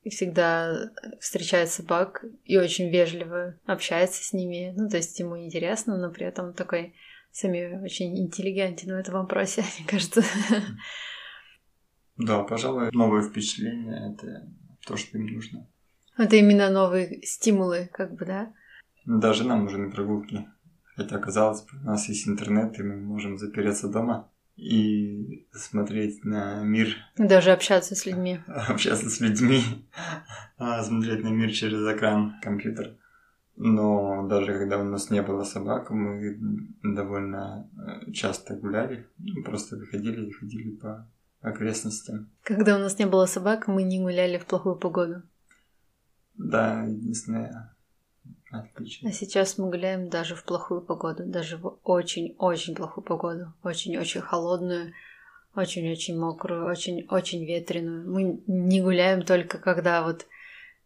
И 0.04 0.10
всегда 0.10 0.90
встречает 1.20 1.70
собак 1.70 2.26
и 2.46 2.58
очень 2.58 2.90
вежливо 2.90 3.60
общается 3.66 4.24
с 4.24 4.34
ними. 4.34 4.74
Ну, 4.76 4.90
то 4.90 4.98
есть 4.98 5.20
ему 5.20 5.38
интересно, 5.38 5.96
но 5.96 6.12
при 6.12 6.26
этом 6.26 6.54
такой 6.54 6.96
Сами 7.32 7.82
очень 7.82 8.18
интеллигентен 8.20 8.90
в 8.90 9.00
этом 9.00 9.16
вопросе, 9.16 9.64
мне 9.80 9.88
кажется. 9.88 10.24
Да, 12.18 12.44
пожалуй, 12.44 12.90
новые 12.92 13.28
впечатления— 13.28 14.14
это 14.14 14.50
то, 14.86 14.98
что 14.98 15.18
им 15.18 15.28
нужно. 15.28 15.68
Это 16.18 16.36
именно 16.36 16.70
новые 16.70 17.22
стимулы, 17.24 17.90
как 17.92 18.14
бы, 18.16 18.26
да? 18.26 18.54
Даже 19.06 19.46
нам 19.46 19.64
нужны 19.64 19.90
прогулки. 19.90 20.46
Хотя, 20.96 21.18
казалось 21.20 21.62
бы, 21.62 21.80
у 21.82 21.86
нас 21.86 22.08
есть 22.10 22.28
интернет, 22.28 22.78
и 22.78 22.84
мы 22.84 22.98
можем 22.98 23.38
запереться 23.38 23.88
дома 23.88 24.30
и 24.62 25.48
смотреть 25.54 26.24
на 26.24 26.62
мир. 26.64 26.96
Даже 27.18 27.52
общаться 27.52 27.96
с 27.96 28.06
людьми. 28.06 28.40
Общаться 28.48 29.10
с 29.10 29.20
людьми. 29.20 29.62
А, 30.64 30.84
смотреть 30.84 31.24
на 31.24 31.30
мир 31.30 31.52
через 31.52 31.80
экран 31.80 32.36
компьютера. 32.44 32.96
Но 33.56 34.28
даже 34.28 34.54
когда 34.54 34.78
у 34.78 34.84
нас 34.84 35.10
не 35.10 35.24
было 35.24 35.44
собак, 35.44 35.90
мы 35.90 36.38
довольно 36.84 37.68
э, 37.76 38.12
часто 38.12 38.56
гуляли, 38.56 39.08
ну, 39.18 39.44
просто 39.44 39.76
выходили 39.76 40.28
и 40.28 40.32
ходили 40.32 40.76
по 40.76 41.10
окрестностям. 41.42 42.30
Когда 42.44 42.76
у 42.76 42.80
нас 42.80 43.00
не 43.00 43.08
было 43.08 43.26
собак, 43.26 43.68
мы 43.68 43.82
не 43.82 44.00
гуляли 44.00 44.38
в 44.38 44.46
плохую 44.46 44.76
погоду. 44.76 45.24
Да, 46.36 46.84
единственное 46.84 47.76
отличие. 48.52 49.10
А 49.10 49.14
сейчас 49.14 49.58
мы 49.58 49.70
гуляем 49.70 50.10
даже 50.10 50.36
в 50.36 50.44
плохую 50.44 50.82
погоду, 50.82 51.24
даже 51.26 51.58
в 51.58 51.80
очень-очень 51.84 52.76
плохую 52.76 53.04
погоду, 53.04 53.54
очень-очень 53.64 54.22
холодную, 54.22 54.94
очень-очень 55.56 56.20
мокрую, 56.20 56.66
очень-очень 56.66 57.46
ветреную. 57.46 58.10
Мы 58.10 58.42
не 58.48 58.82
гуляем 58.82 59.24
только 59.24 59.58
когда 59.58 60.04
вот 60.04 60.28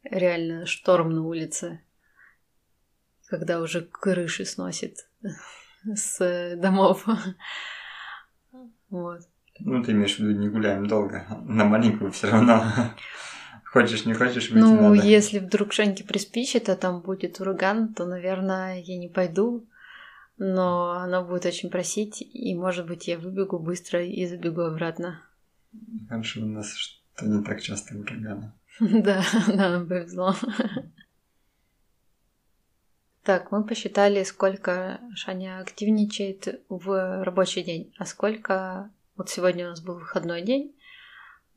реально 0.03 0.65
шторм 0.65 1.11
на 1.11 1.25
улице, 1.25 1.81
когда 3.27 3.59
уже 3.61 3.81
крыши 3.81 4.45
сносит 4.45 5.07
с 5.83 6.55
домов. 6.57 7.05
Вот. 8.89 9.21
Ну, 9.59 9.83
ты 9.83 9.91
имеешь 9.93 10.15
в 10.15 10.19
виду, 10.19 10.31
не 10.39 10.49
гуляем 10.49 10.87
долго. 10.87 11.25
На 11.45 11.65
маленькую 11.65 12.11
все 12.11 12.29
равно. 12.29 12.63
Хочешь, 13.75 14.05
не 14.05 14.13
хочешь, 14.13 14.51
выйти 14.51 14.63
Ну, 14.63 14.95
надо. 14.95 15.05
если 15.05 15.39
вдруг 15.39 15.73
Шаньке 15.73 16.05
приспичит, 16.05 16.69
а 16.69 16.77
там 16.77 17.01
будет 17.01 17.41
ураган, 17.41 17.93
то, 17.93 18.05
наверное, 18.05 18.79
я 18.79 18.97
не 18.97 19.09
пойду. 19.09 19.67
Но 20.37 20.91
она 20.91 21.21
будет 21.21 21.45
очень 21.45 21.69
просить, 21.69 22.21
и, 22.21 22.55
может 22.55 22.87
быть, 22.87 23.09
я 23.09 23.17
выбегу 23.19 23.59
быстро 23.59 24.01
и 24.01 24.25
забегу 24.27 24.61
обратно. 24.61 25.21
Хорошо, 26.07 26.43
у 26.43 26.45
нас 26.45 26.73
что 26.73 27.25
не 27.25 27.43
так 27.43 27.61
часто 27.61 27.97
ураганы. 27.97 28.53
Да, 28.79 29.21
да, 29.47 29.69
нам 29.69 29.89
повезло. 29.89 30.33
Так, 33.23 33.51
мы 33.51 33.65
посчитали, 33.65 34.23
сколько 34.23 35.01
Шаня 35.15 35.59
активничает 35.59 36.63
в 36.69 37.23
рабочий 37.25 37.63
день, 37.63 37.93
а 37.97 38.05
сколько... 38.05 38.89
Вот 39.17 39.29
сегодня 39.29 39.65
у 39.65 39.69
нас 39.71 39.81
был 39.81 39.95
выходной 39.95 40.43
день. 40.43 40.73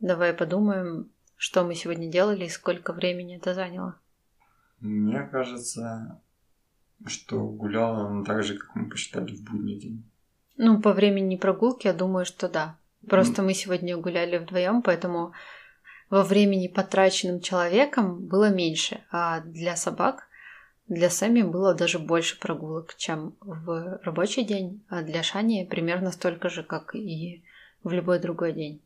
Давай 0.00 0.32
подумаем, 0.32 1.12
что 1.38 1.64
мы 1.64 1.74
сегодня 1.74 2.10
делали 2.10 2.44
и 2.44 2.50
сколько 2.50 2.92
времени 2.92 3.36
это 3.36 3.54
заняло. 3.54 3.94
Мне 4.80 5.22
кажется, 5.22 6.20
что 7.06 7.40
гуляла 7.40 8.06
он 8.06 8.24
так 8.24 8.42
же, 8.42 8.58
как 8.58 8.74
мы 8.74 8.90
посчитали 8.90 9.34
в 9.34 9.42
будний 9.44 9.78
день. 9.78 10.04
Ну, 10.56 10.80
по 10.82 10.92
времени 10.92 11.36
прогулки, 11.36 11.86
я 11.86 11.94
думаю, 11.94 12.26
что 12.26 12.48
да. 12.48 12.76
Просто 13.08 13.42
mm. 13.42 13.44
мы 13.44 13.54
сегодня 13.54 13.96
гуляли 13.96 14.38
вдвоем, 14.38 14.82
поэтому 14.82 15.32
во 16.10 16.24
времени 16.24 16.66
потраченным 16.68 17.40
человеком 17.40 18.26
было 18.26 18.50
меньше, 18.50 19.04
а 19.10 19.40
для 19.40 19.76
собак 19.76 20.28
для 20.88 21.10
Сами 21.10 21.42
было 21.42 21.74
даже 21.74 21.98
больше 21.98 22.40
прогулок, 22.40 22.94
чем 22.96 23.34
в 23.40 24.00
рабочий 24.02 24.42
день, 24.42 24.82
а 24.88 25.02
для 25.02 25.22
Шани 25.22 25.66
примерно 25.70 26.10
столько 26.10 26.48
же, 26.48 26.62
как 26.62 26.94
и 26.94 27.44
в 27.84 27.92
любой 27.92 28.18
другой 28.18 28.52
день. 28.52 28.80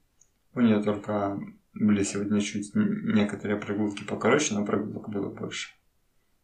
У 0.54 0.61
нее 0.61 0.82
только 0.82 1.40
были 1.75 2.02
сегодня 2.02 2.41
чуть 2.41 2.73
некоторые 2.75 3.59
прогулки 3.59 4.05
покороче, 4.05 4.55
но 4.55 4.64
прогулок 4.64 5.09
было 5.09 5.31
больше. 5.31 5.71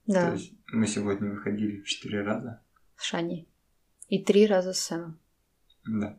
Да. 0.07 0.29
То 0.29 0.33
есть 0.35 0.55
мы 0.73 0.87
сегодня 0.87 1.31
выходили 1.31 1.83
четыре 1.83 2.23
раза. 2.23 2.61
С 2.97 3.05
Шани. 3.05 3.47
И 4.09 4.23
три 4.23 4.47
раза 4.47 4.73
с 4.73 4.81
Сэмом. 4.81 5.19
Да. 5.87 6.19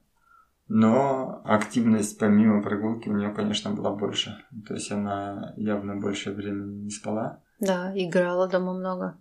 Но 0.67 1.41
активность 1.45 2.19
помимо 2.19 2.61
прогулки 2.61 3.09
у 3.09 3.17
нее, 3.17 3.33
конечно, 3.33 3.71
была 3.71 3.95
больше. 3.95 4.37
То 4.67 4.75
есть 4.75 4.91
она 4.91 5.53
явно 5.57 5.95
больше 5.95 6.31
времени 6.31 6.83
не 6.83 6.91
спала. 6.91 7.41
Да, 7.59 7.91
играла 7.95 8.47
дома 8.47 8.73
много. 8.73 9.17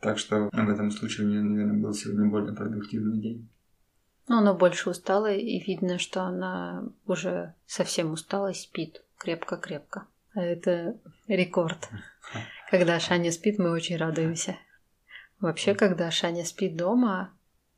Так 0.00 0.18
что 0.18 0.48
в 0.50 0.70
этом 0.70 0.90
случае 0.90 1.26
у 1.26 1.30
нее, 1.30 1.42
наверное, 1.42 1.82
был 1.82 1.92
сегодня 1.92 2.30
более 2.30 2.54
продуктивный 2.54 3.18
день. 3.18 3.48
Ну, 4.28 4.38
она 4.38 4.54
больше 4.54 4.90
устала, 4.90 5.30
и 5.30 5.60
видно, 5.60 5.98
что 5.98 6.22
она 6.22 6.88
уже 7.06 7.54
совсем 7.66 8.12
устала 8.12 8.50
и 8.50 8.54
спит 8.54 9.02
крепко-крепко. 9.18 10.06
А 10.34 10.42
это 10.42 10.98
рекорд. 11.28 11.88
Когда 12.70 13.00
Шаня 13.00 13.32
спит, 13.32 13.58
мы 13.58 13.70
очень 13.70 13.96
радуемся. 13.96 14.56
Вообще, 15.40 15.74
когда 15.74 16.10
Шаня 16.10 16.44
спит 16.44 16.76
дома, 16.76 17.32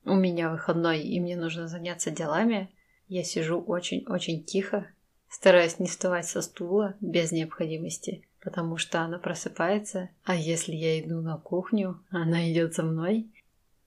у 0.04 0.14
меня 0.14 0.48
выходной, 0.48 1.00
и 1.00 1.20
мне 1.20 1.36
нужно 1.36 1.66
заняться 1.66 2.10
делами, 2.10 2.70
я 3.08 3.24
сижу 3.24 3.60
очень-очень 3.60 4.44
тихо, 4.44 4.86
стараюсь 5.28 5.78
не 5.80 5.88
вставать 5.88 6.26
со 6.26 6.40
стула 6.40 6.94
без 7.00 7.32
необходимости 7.32 8.28
потому 8.40 8.76
что 8.76 9.00
она 9.00 9.18
просыпается, 9.18 10.10
а 10.24 10.34
если 10.34 10.72
я 10.72 11.00
иду 11.00 11.20
на 11.20 11.36
кухню, 11.36 12.02
она 12.10 12.50
идет 12.50 12.74
за 12.74 12.82
мной. 12.82 13.30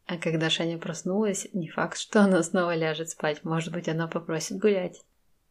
А 0.06 0.18
когда 0.18 0.50
Шаня 0.50 0.78
проснулась, 0.78 1.48
не 1.54 1.70
факт, 1.70 1.98
что 1.98 2.22
она 2.22 2.44
снова 2.44 2.76
ляжет 2.76 3.10
спать. 3.10 3.44
Может 3.44 3.72
быть, 3.72 3.88
она 3.88 4.08
попросит 4.08 4.58
гулять. 4.58 5.02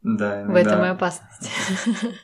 Да, 0.03 0.43
иногда... 0.43 0.53
В 0.53 0.57
этом 0.57 0.85
и 0.85 0.89
опасность. 0.89 1.51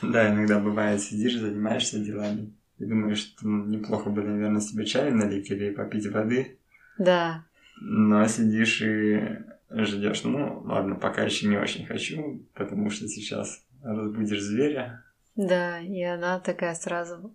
Да, 0.00 0.32
иногда 0.32 0.60
бывает, 0.60 1.00
сидишь, 1.00 1.34
занимаешься 1.34 1.98
делами, 1.98 2.54
И 2.78 2.84
думаешь, 2.84 3.18
что 3.18 3.48
ну, 3.48 3.64
неплохо 3.64 4.10
бы, 4.10 4.22
наверное, 4.22 4.60
себе 4.60 4.86
чай 4.86 5.10
налить 5.10 5.50
или 5.50 5.70
попить 5.70 6.06
воды. 6.06 6.56
Да. 6.98 7.44
Но 7.80 8.24
сидишь 8.28 8.80
и 8.80 9.38
ждешь. 9.70 10.22
Ну, 10.22 10.62
ладно, 10.64 10.94
пока 10.94 11.22
еще 11.22 11.48
не 11.48 11.56
очень 11.56 11.84
хочу, 11.84 12.46
потому 12.54 12.90
что 12.90 13.08
сейчас 13.08 13.64
разбудишь 13.82 14.42
зверя. 14.42 15.02
Да, 15.34 15.80
и 15.80 16.00
она 16.02 16.38
такая 16.38 16.74
сразу 16.74 17.34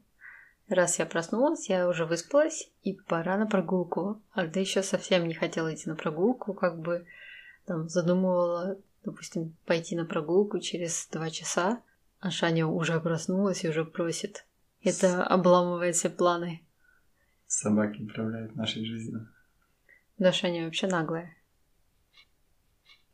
Раз 0.69 0.99
я 0.99 1.05
проснулась, 1.05 1.69
я 1.69 1.87
уже 1.87 2.05
выспалась, 2.05 2.69
и 2.83 2.93
пора 2.93 3.37
на 3.37 3.47
прогулку. 3.47 4.21
А 4.33 4.41
когда 4.41 4.59
еще 4.59 4.83
совсем 4.83 5.25
не 5.25 5.33
хотела 5.33 5.73
идти 5.73 5.89
на 5.89 5.95
прогулку, 5.95 6.53
как 6.53 6.79
бы 6.79 7.05
там 7.65 7.87
задумывала, 7.87 8.77
допустим, 9.03 9.55
пойти 9.65 9.95
на 9.95 10.05
прогулку 10.05 10.59
через 10.59 11.07
два 11.11 11.29
часа, 11.29 11.81
а 12.19 12.31
Шаня 12.31 12.67
уже 12.67 12.99
проснулась 12.99 13.63
и 13.63 13.69
уже 13.69 13.85
просит. 13.85 14.45
Это 14.83 15.23
обламывает 15.23 15.95
все 15.95 16.09
планы. 16.09 16.61
Собаки 17.47 18.01
управляют 18.01 18.55
нашей 18.55 18.85
жизнью. 18.85 19.27
Да, 20.17 20.31
Шаня 20.31 20.65
вообще 20.65 20.87
наглая. 20.87 21.35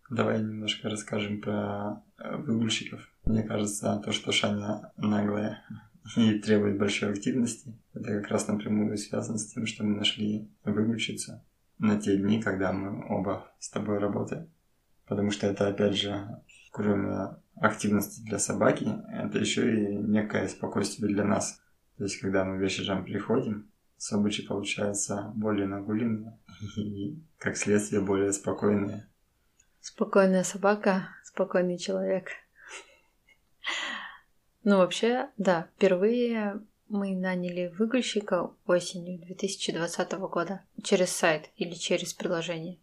Давай 0.09 0.39
немножко 0.39 0.89
расскажем 0.89 1.41
про 1.41 2.03
э, 2.17 2.35
выгульщиков. 2.37 3.09
Мне 3.25 3.43
кажется, 3.43 4.01
то, 4.03 4.11
что 4.11 4.31
Шаня 4.31 4.91
наглая, 4.97 5.63
и 6.15 6.39
требует 6.39 6.77
большой 6.77 7.11
активности. 7.11 7.73
Это 7.93 8.19
как 8.19 8.27
раз 8.29 8.47
напрямую 8.47 8.97
связано 8.97 9.37
с 9.37 9.47
тем, 9.47 9.65
что 9.65 9.83
мы 9.83 9.97
нашли 9.97 10.49
выключиться 10.63 11.43
на 11.79 11.99
те 11.99 12.17
дни, 12.17 12.41
когда 12.41 12.71
мы 12.71 13.05
оба 13.09 13.51
с 13.59 13.69
тобой 13.69 13.97
работаем. 13.97 14.49
Потому 15.07 15.31
что 15.31 15.48
это, 15.48 15.67
опять 15.67 15.95
же, 15.95 16.41
кроме 16.72 17.36
активности 17.55 18.22
для 18.22 18.39
собаки, 18.39 18.88
это 19.12 19.38
еще 19.38 19.74
и 19.74 19.95
некое 19.95 20.48
спокойствие 20.48 21.13
для 21.13 21.24
нас. 21.24 21.62
То 21.98 22.03
есть, 22.03 22.19
когда 22.19 22.43
мы 22.43 22.57
вечером 22.57 23.05
приходим, 23.05 23.69
собачи 23.98 24.45
получается 24.45 25.31
более 25.36 25.67
нагуленные 25.67 26.38
и, 26.77 27.19
как 27.38 27.57
следствие, 27.57 28.01
более 28.01 28.33
спокойные. 28.33 29.07
Спокойная 29.81 30.43
собака, 30.43 31.10
спокойный 31.24 31.77
человек. 31.77 32.29
Ну, 34.63 34.77
вообще, 34.77 35.29
да, 35.38 35.67
впервые 35.75 36.62
мы 36.88 37.15
наняли 37.15 37.74
выгульщика 37.77 38.51
осенью 38.65 39.19
2020 39.19 40.12
года 40.13 40.62
через 40.81 41.12
сайт 41.12 41.50
или 41.57 41.74
через 41.74 42.13
приложение. 42.13 42.77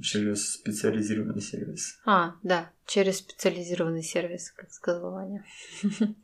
Через 0.00 0.54
специализированный 0.54 1.40
сервис. 1.40 2.00
А, 2.04 2.34
да, 2.42 2.70
через 2.86 3.18
специализированный 3.18 4.02
сервис, 4.02 4.50
как 4.50 4.72
сказала 4.72 5.10
Ваня. 5.10 5.44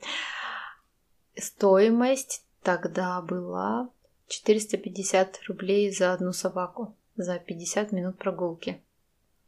Стоимость 1.36 2.44
тогда 2.62 3.22
была 3.22 3.90
450 4.26 5.40
рублей 5.48 5.90
за 5.90 6.12
одну 6.12 6.32
собаку 6.32 6.96
за 7.16 7.38
50 7.38 7.92
минут 7.92 8.18
прогулки. 8.18 8.82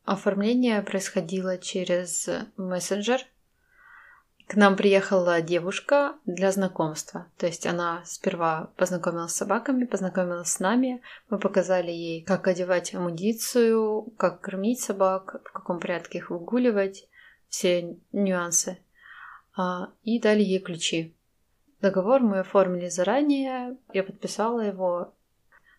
Оформление 0.05 0.83
происходило 0.83 1.59
через 1.59 2.29
мессенджер 2.57 3.21
к 4.53 4.57
нам 4.57 4.77
приехала 4.77 5.41
девушка 5.41 6.17
для 6.27 6.53
знакомства. 6.53 7.27
То 7.39 7.47
есть 7.47 7.67
она 7.67 8.03
сперва 8.05 8.69
познакомилась 8.77 9.33
с 9.33 9.37
собаками, 9.37 9.87
познакомилась 9.87 10.51
с 10.51 10.61
нами. 10.61 11.01
Мы 11.31 11.39
показали 11.39 11.91
ей, 11.91 12.23
как 12.23 12.47
одевать 12.47 12.95
амуницию, 12.95 14.13
как 14.19 14.43
кормить 14.43 14.81
собак, 14.81 15.41
в 15.43 15.53
каком 15.53 15.81
порядке 15.81 16.19
их 16.19 16.29
выгуливать, 16.29 17.09
все 17.49 17.97
нюансы. 18.13 18.77
А, 19.57 19.89
и 20.03 20.21
дали 20.21 20.43
ей 20.43 20.61
ключи. 20.61 21.17
Договор 21.81 22.21
мы 22.21 22.41
оформили 22.41 22.91
заранее, 22.91 23.79
я 23.95 24.03
подписала 24.03 24.61
его. 24.61 25.15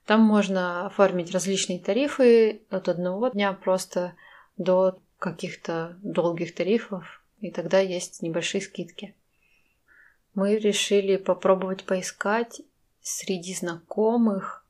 Там 0.08 0.22
можно 0.22 0.88
оформить 0.88 1.32
различные 1.32 1.80
тарифы 1.80 2.64
от 2.72 2.90
одного 2.90 3.28
дня 3.28 3.54
просто 3.54 4.16
до 4.58 5.00
каких-то 5.20 5.96
долгих 6.02 6.56
тарифов, 6.56 7.23
и 7.44 7.52
тогда 7.52 7.80
есть 7.80 8.22
небольшие 8.22 8.62
скидки. 8.62 9.14
Мы 10.34 10.58
решили 10.58 11.18
попробовать 11.18 11.84
поискать 11.84 12.62
среди 13.02 13.54
знакомых 13.54 14.66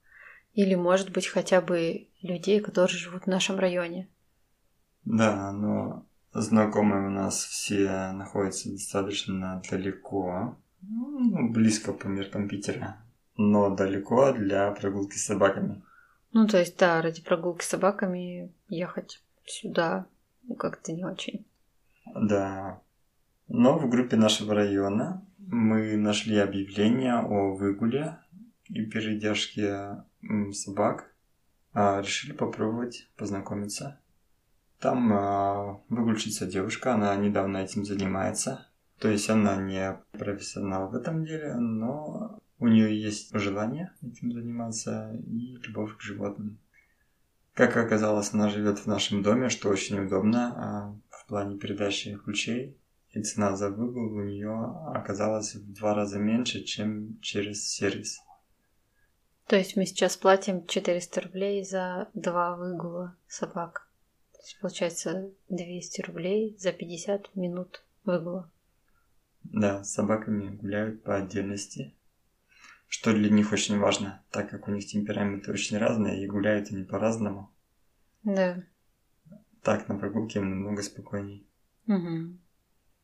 или, 0.56 0.74
может 0.74 1.12
быть, 1.12 1.28
хотя 1.28 1.62
бы 1.62 2.08
людей, 2.24 2.60
которые 2.60 2.98
живут 2.98 3.24
в 3.24 3.28
нашем 3.28 3.60
районе. 3.60 4.10
Да, 5.06 5.52
но 5.52 6.04
знакомые 6.34 7.08
у 7.08 7.12
нас 7.12 7.46
все 7.46 8.12
находятся 8.12 8.72
достаточно 8.72 9.62
далеко, 9.70 10.58
ну, 10.82 11.50
близко 11.50 11.94
по 11.94 12.08
меркам 12.08 12.48
Питера, 12.48 12.98
но 13.38 13.70
далеко 13.70 14.32
для 14.32 14.72
прогулки 14.72 15.16
с 15.16 15.26
собаками. 15.26 15.84
Ну, 16.32 16.48
то 16.48 16.58
есть, 16.58 16.78
да, 16.80 17.04
ради 17.04 17.22
прогулки 17.22 17.64
с 17.64 17.70
собаками 17.70 18.52
ехать 18.68 19.22
сюда 19.46 20.08
ну, 20.42 20.56
как-то 20.56 20.92
не 20.92 21.06
очень. 21.06 21.46
Да. 22.06 22.82
Но 23.48 23.78
в 23.78 23.90
группе 23.90 24.16
нашего 24.16 24.54
района 24.54 25.26
мы 25.38 25.98
нашли 25.98 26.38
объявление 26.38 27.16
о 27.16 27.56
выгуле 27.56 28.18
и 28.70 28.86
передержке 28.86 30.04
собак. 30.52 31.14
А, 31.74 32.02
решили 32.02 32.34
попробовать 32.34 33.10
познакомиться. 33.18 34.00
Там 34.80 35.12
а, 35.12 35.82
выгульщица 35.90 36.46
девушка, 36.46 36.94
она 36.94 37.16
недавно 37.16 37.58
этим 37.58 37.84
занимается. 37.84 38.68
То 39.00 39.10
есть 39.10 39.30
она 39.30 39.58
не 39.58 39.98
профессионал 40.12 40.90
в 40.90 40.96
этом 40.96 41.26
деле, 41.26 41.56
но 41.56 42.40
у 42.60 42.68
нее 42.68 43.02
есть 43.02 43.38
желание 43.38 43.92
этим 44.02 44.32
заниматься 44.32 45.12
и 45.26 45.58
любовь 45.64 45.98
к 45.98 46.02
животным. 46.02 46.60
Как 47.54 47.76
оказалось, 47.76 48.34
она 48.34 48.50
живет 48.50 48.80
в 48.80 48.88
нашем 48.88 49.24
доме, 49.24 49.50
что 49.50 49.70
очень 49.70 50.00
удобно 50.00 50.54
а, 50.56 51.00
в 51.24 51.28
плане 51.28 51.58
передачи 51.58 52.18
ключей. 52.18 52.78
И 53.12 53.22
цена 53.22 53.56
за 53.56 53.70
выгул 53.70 54.12
у 54.14 54.24
нее 54.24 54.54
оказалась 54.94 55.54
в 55.54 55.74
два 55.74 55.94
раза 55.94 56.18
меньше, 56.18 56.64
чем 56.64 57.20
через 57.22 57.68
сервис. 57.70 58.20
То 59.48 59.56
есть 59.56 59.76
мы 59.76 59.86
сейчас 59.86 60.18
платим 60.18 60.66
400 60.66 61.22
рублей 61.22 61.64
за 61.64 62.10
два 62.14 62.56
выгула 62.56 63.16
собак. 63.28 63.88
То 64.32 64.40
есть 64.40 64.58
получается 64.60 65.30
200 65.50 66.02
рублей 66.02 66.56
за 66.58 66.72
50 66.72 67.36
минут 67.36 67.84
выгула. 68.04 68.50
Да, 69.44 69.84
с 69.84 69.94
собаками 69.94 70.56
гуляют 70.56 71.04
по 71.04 71.16
отдельности, 71.16 71.94
что 72.88 73.14
для 73.14 73.30
них 73.30 73.52
очень 73.52 73.78
важно, 73.78 74.24
так 74.32 74.50
как 74.50 74.68
у 74.68 74.72
них 74.72 74.88
темпераменты 74.88 75.52
очень 75.52 75.78
разные 75.78 76.24
и 76.24 76.28
гуляют 76.28 76.72
они 76.72 76.84
по-разному. 76.84 77.52
Да. 78.24 78.64
Так 79.64 79.88
на 79.88 79.96
прогулке 79.96 80.40
намного 80.40 80.84
спокойней. 80.84 81.48
Угу. 81.88 82.38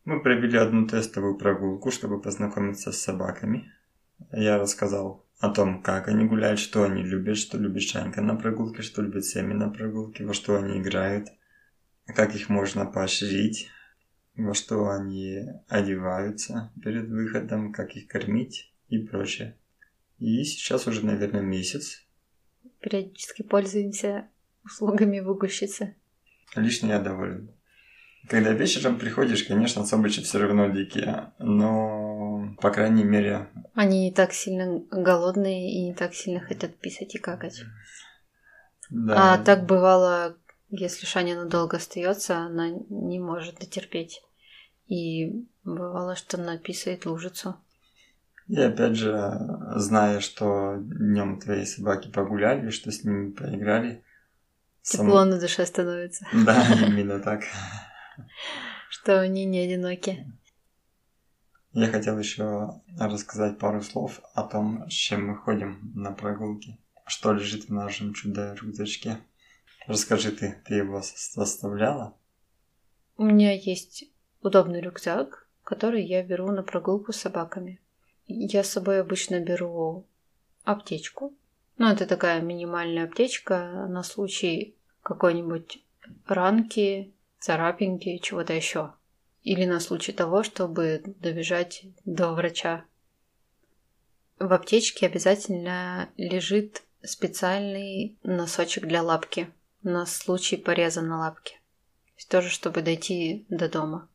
Мы 0.05 0.21
провели 0.21 0.57
одну 0.57 0.87
тестовую 0.87 1.37
прогулку, 1.37 1.91
чтобы 1.91 2.21
познакомиться 2.21 2.91
с 2.91 3.01
собаками. 3.01 3.71
Я 4.31 4.57
рассказал 4.57 5.25
о 5.39 5.49
том, 5.49 5.81
как 5.81 6.07
они 6.09 6.25
гуляют, 6.25 6.59
что 6.59 6.83
они 6.83 7.03
любят, 7.03 7.37
что 7.37 7.57
любит 7.57 7.83
Шанька 7.83 8.21
на 8.21 8.35
прогулке, 8.35 8.81
что 8.81 9.01
любит 9.01 9.25
Семи 9.25 9.53
на 9.53 9.69
прогулке, 9.69 10.25
во 10.25 10.33
что 10.33 10.57
они 10.57 10.79
играют, 10.79 11.29
как 12.05 12.35
их 12.35 12.49
можно 12.49 12.85
поощрить, 12.85 13.69
во 14.35 14.53
что 14.53 14.89
они 14.89 15.45
одеваются 15.67 16.73
перед 16.83 17.07
выходом, 17.07 17.71
как 17.71 17.95
их 17.95 18.07
кормить 18.07 18.73
и 18.89 18.97
прочее. 18.99 19.57
И 20.17 20.43
сейчас 20.43 20.87
уже, 20.87 21.05
наверное, 21.05 21.41
месяц. 21.41 22.05
Периодически 22.81 23.43
пользуемся 23.43 24.27
услугами 24.65 25.21
выгульщицы. 25.21 25.95
Лично 26.55 26.87
я 26.87 26.99
доволен. 26.99 27.51
Когда 28.27 28.51
вечером 28.51 28.99
приходишь, 28.99 29.43
конечно, 29.43 29.85
собачи 29.85 30.21
все 30.21 30.39
равно 30.39 30.67
дикие, 30.67 31.31
но, 31.39 32.53
по 32.61 32.69
крайней 32.69 33.03
мере... 33.03 33.47
Они 33.73 34.05
не 34.05 34.11
так 34.11 34.33
сильно 34.33 34.83
голодные 34.91 35.71
и 35.71 35.85
не 35.85 35.93
так 35.93 36.13
сильно 36.13 36.39
хотят 36.41 36.77
писать 36.77 37.15
и 37.15 37.19
какать. 37.19 37.63
Да. 38.89 39.33
А 39.33 39.37
так 39.37 39.65
бывало, 39.65 40.37
если 40.69 41.05
Шаня 41.05 41.35
надолго 41.35 41.77
остается, 41.77 42.37
она 42.37 42.69
не 42.89 43.19
может 43.19 43.59
дотерпеть. 43.59 44.21
И 44.87 45.45
бывало, 45.63 46.15
что 46.15 46.37
она 46.37 46.57
писает 46.57 47.05
лужицу. 47.05 47.55
И 48.47 48.59
опять 48.59 48.95
же, 48.95 49.31
зная, 49.75 50.19
что 50.19 50.75
днем 50.79 51.39
твои 51.39 51.65
собаки 51.65 52.09
погуляли, 52.11 52.71
что 52.71 52.91
с 52.91 53.03
ними 53.03 53.31
поиграли. 53.31 54.03
Тепло 54.89 55.19
сам... 55.19 55.29
на 55.29 55.39
душе 55.39 55.65
становится. 55.67 56.25
Да, 56.33 56.65
именно 56.87 57.19
так. 57.19 57.43
Что 58.89 59.19
они 59.21 59.45
не 59.45 59.59
одиноки. 59.59 60.25
Я 61.73 61.87
хотел 61.87 62.17
еще 62.17 62.81
рассказать 62.97 63.59
пару 63.59 63.83
слов 63.83 64.19
о 64.33 64.41
том, 64.41 64.89
с 64.89 64.93
чем 64.93 65.27
мы 65.27 65.35
ходим 65.37 65.91
на 65.93 66.11
прогулки. 66.11 66.79
Что 67.05 67.33
лежит 67.33 67.65
в 67.65 67.69
нашем 67.69 68.15
чудо-рюкзачке. 68.15 69.19
Расскажи 69.85 70.31
ты, 70.31 70.59
ты 70.65 70.75
его 70.75 71.03
составляла? 71.03 72.15
У 73.17 73.23
меня 73.23 73.51
есть 73.51 74.05
удобный 74.41 74.81
рюкзак, 74.81 75.47
который 75.63 76.03
я 76.03 76.23
беру 76.23 76.51
на 76.51 76.63
прогулку 76.63 77.13
с 77.13 77.17
собаками. 77.17 77.79
Я 78.25 78.63
с 78.63 78.71
собой 78.71 79.01
обычно 79.01 79.39
беру 79.39 80.07
аптечку. 80.63 81.35
Ну, 81.77 81.87
это 81.87 82.07
такая 82.07 82.41
минимальная 82.41 83.05
аптечка 83.05 83.85
на 83.87 84.03
случай 84.03 84.78
какой-нибудь 85.09 85.83
ранки, 86.27 87.11
царапинки, 87.39 88.19
чего-то 88.19 88.53
еще. 88.53 88.93
Или 89.43 89.65
на 89.65 89.79
случай 89.79 90.11
того, 90.11 90.43
чтобы 90.43 91.01
добежать 91.03 91.83
до 92.05 92.33
врача. 92.33 92.85
В 94.37 94.53
аптечке 94.53 95.07
обязательно 95.07 96.09
лежит 96.15 96.83
специальный 97.01 98.17
носочек 98.23 98.85
для 98.85 99.01
лапки 99.01 99.51
на 99.81 100.05
случай 100.05 100.57
пореза 100.57 101.01
на 101.01 101.17
лапке. 101.17 101.55
То 101.55 102.13
есть 102.17 102.29
тоже, 102.29 102.49
чтобы 102.49 102.83
дойти 102.83 103.45
до 103.49 103.67
дома. 103.67 104.07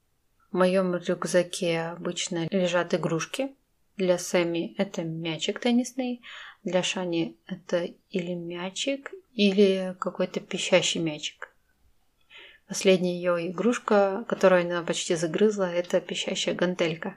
В 0.52 0.56
моем 0.56 0.94
рюкзаке 0.94 1.80
обычно 1.80 2.46
лежат 2.50 2.94
игрушки. 2.94 3.52
Для 3.96 4.18
Сэмми 4.18 4.74
это 4.78 5.02
мячик 5.02 5.58
теннисный, 5.58 6.20
для 6.62 6.82
Шани 6.82 7.36
это 7.46 7.90
или 8.10 8.34
мячик, 8.34 9.12
или 9.34 9.94
какой-то 9.98 10.40
пищащий 10.40 11.00
мячик. 11.00 11.54
Последняя 12.66 13.14
ее 13.14 13.50
игрушка, 13.50 14.24
которую 14.28 14.62
она 14.64 14.82
почти 14.82 15.16
загрызла, 15.16 15.70
это 15.70 16.00
пищащая 16.00 16.54
гантелька. 16.54 17.16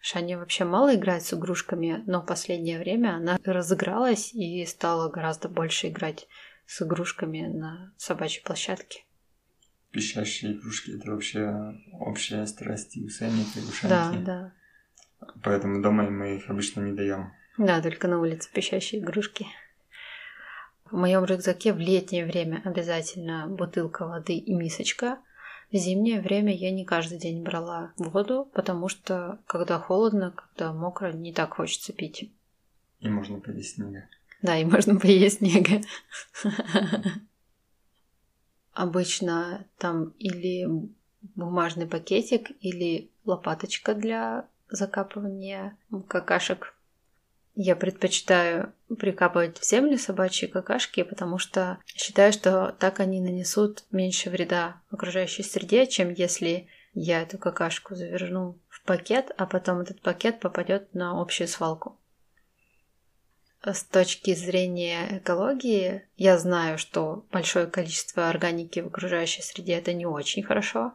Шаня 0.00 0.38
вообще 0.38 0.64
мало 0.64 0.94
играет 0.94 1.24
с 1.24 1.34
игрушками, 1.34 2.02
но 2.06 2.22
в 2.22 2.26
последнее 2.26 2.78
время 2.78 3.16
она 3.16 3.38
разыгралась 3.44 4.32
и 4.34 4.64
стала 4.66 5.08
гораздо 5.10 5.48
больше 5.48 5.88
играть 5.88 6.26
с 6.66 6.82
игрушками 6.82 7.42
на 7.46 7.92
собачьей 7.98 8.42
площадке. 8.42 9.04
Пищащие 9.90 10.54
игрушки 10.54 10.96
это 10.96 11.10
вообще 11.10 11.54
общая 11.92 12.46
страсть 12.46 12.96
и 12.96 13.04
у 13.04 13.10
Сэми, 13.10 13.44
и 13.54 13.60
у 13.60 13.72
Шанти. 13.72 14.24
Да, 14.24 14.52
да. 15.20 15.28
Поэтому 15.44 15.82
дома 15.82 16.10
мы 16.10 16.36
их 16.36 16.48
обычно 16.48 16.80
не 16.80 16.92
даем. 16.92 17.32
Да, 17.58 17.80
только 17.82 18.08
на 18.08 18.18
улице 18.18 18.50
пищащие 18.52 19.02
игрушки. 19.02 19.46
В 20.92 20.96
моем 20.96 21.24
рюкзаке 21.24 21.72
в 21.72 21.78
летнее 21.78 22.26
время 22.26 22.60
обязательно 22.66 23.46
бутылка 23.48 24.06
воды 24.06 24.36
и 24.36 24.52
мисочка. 24.52 25.18
В 25.72 25.76
зимнее 25.76 26.20
время 26.20 26.54
я 26.54 26.70
не 26.70 26.84
каждый 26.84 27.16
день 27.16 27.42
брала 27.42 27.94
воду, 27.96 28.46
потому 28.52 28.88
что 28.90 29.38
когда 29.46 29.78
холодно, 29.78 30.32
когда 30.32 30.70
мокро, 30.74 31.10
не 31.10 31.32
так 31.32 31.54
хочется 31.54 31.94
пить. 31.94 32.30
И 33.00 33.08
можно 33.08 33.40
поесть 33.40 33.76
снега. 33.76 34.06
Да, 34.42 34.58
и 34.58 34.66
можно 34.66 35.00
поесть 35.00 35.38
снега. 35.38 35.80
Обычно 38.74 39.64
там 39.78 40.12
или 40.18 40.68
бумажный 41.34 41.86
пакетик, 41.86 42.50
или 42.60 43.08
лопаточка 43.24 43.94
для 43.94 44.46
закапывания 44.68 45.74
какашек 46.06 46.74
я 47.54 47.76
предпочитаю 47.76 48.72
прикапывать 48.98 49.58
в 49.58 49.64
землю 49.64 49.98
собачьи 49.98 50.48
какашки, 50.48 51.02
потому 51.02 51.38
что 51.38 51.78
считаю, 51.86 52.32
что 52.32 52.74
так 52.78 53.00
они 53.00 53.20
нанесут 53.20 53.84
меньше 53.90 54.30
вреда 54.30 54.80
окружающей 54.90 55.42
среде, 55.42 55.86
чем 55.86 56.12
если 56.12 56.68
я 56.94 57.22
эту 57.22 57.38
какашку 57.38 57.94
заверну 57.94 58.58
в 58.68 58.82
пакет, 58.82 59.32
а 59.36 59.46
потом 59.46 59.80
этот 59.80 60.00
пакет 60.00 60.40
попадет 60.40 60.94
на 60.94 61.20
общую 61.20 61.48
свалку. 61.48 61.98
С 63.64 63.84
точки 63.84 64.34
зрения 64.34 65.18
экологии, 65.18 66.02
я 66.16 66.36
знаю, 66.36 66.78
что 66.78 67.24
большое 67.30 67.66
количество 67.66 68.28
органики 68.28 68.80
в 68.80 68.88
окружающей 68.88 69.42
среде 69.42 69.74
это 69.74 69.92
не 69.92 70.04
очень 70.04 70.42
хорошо, 70.42 70.94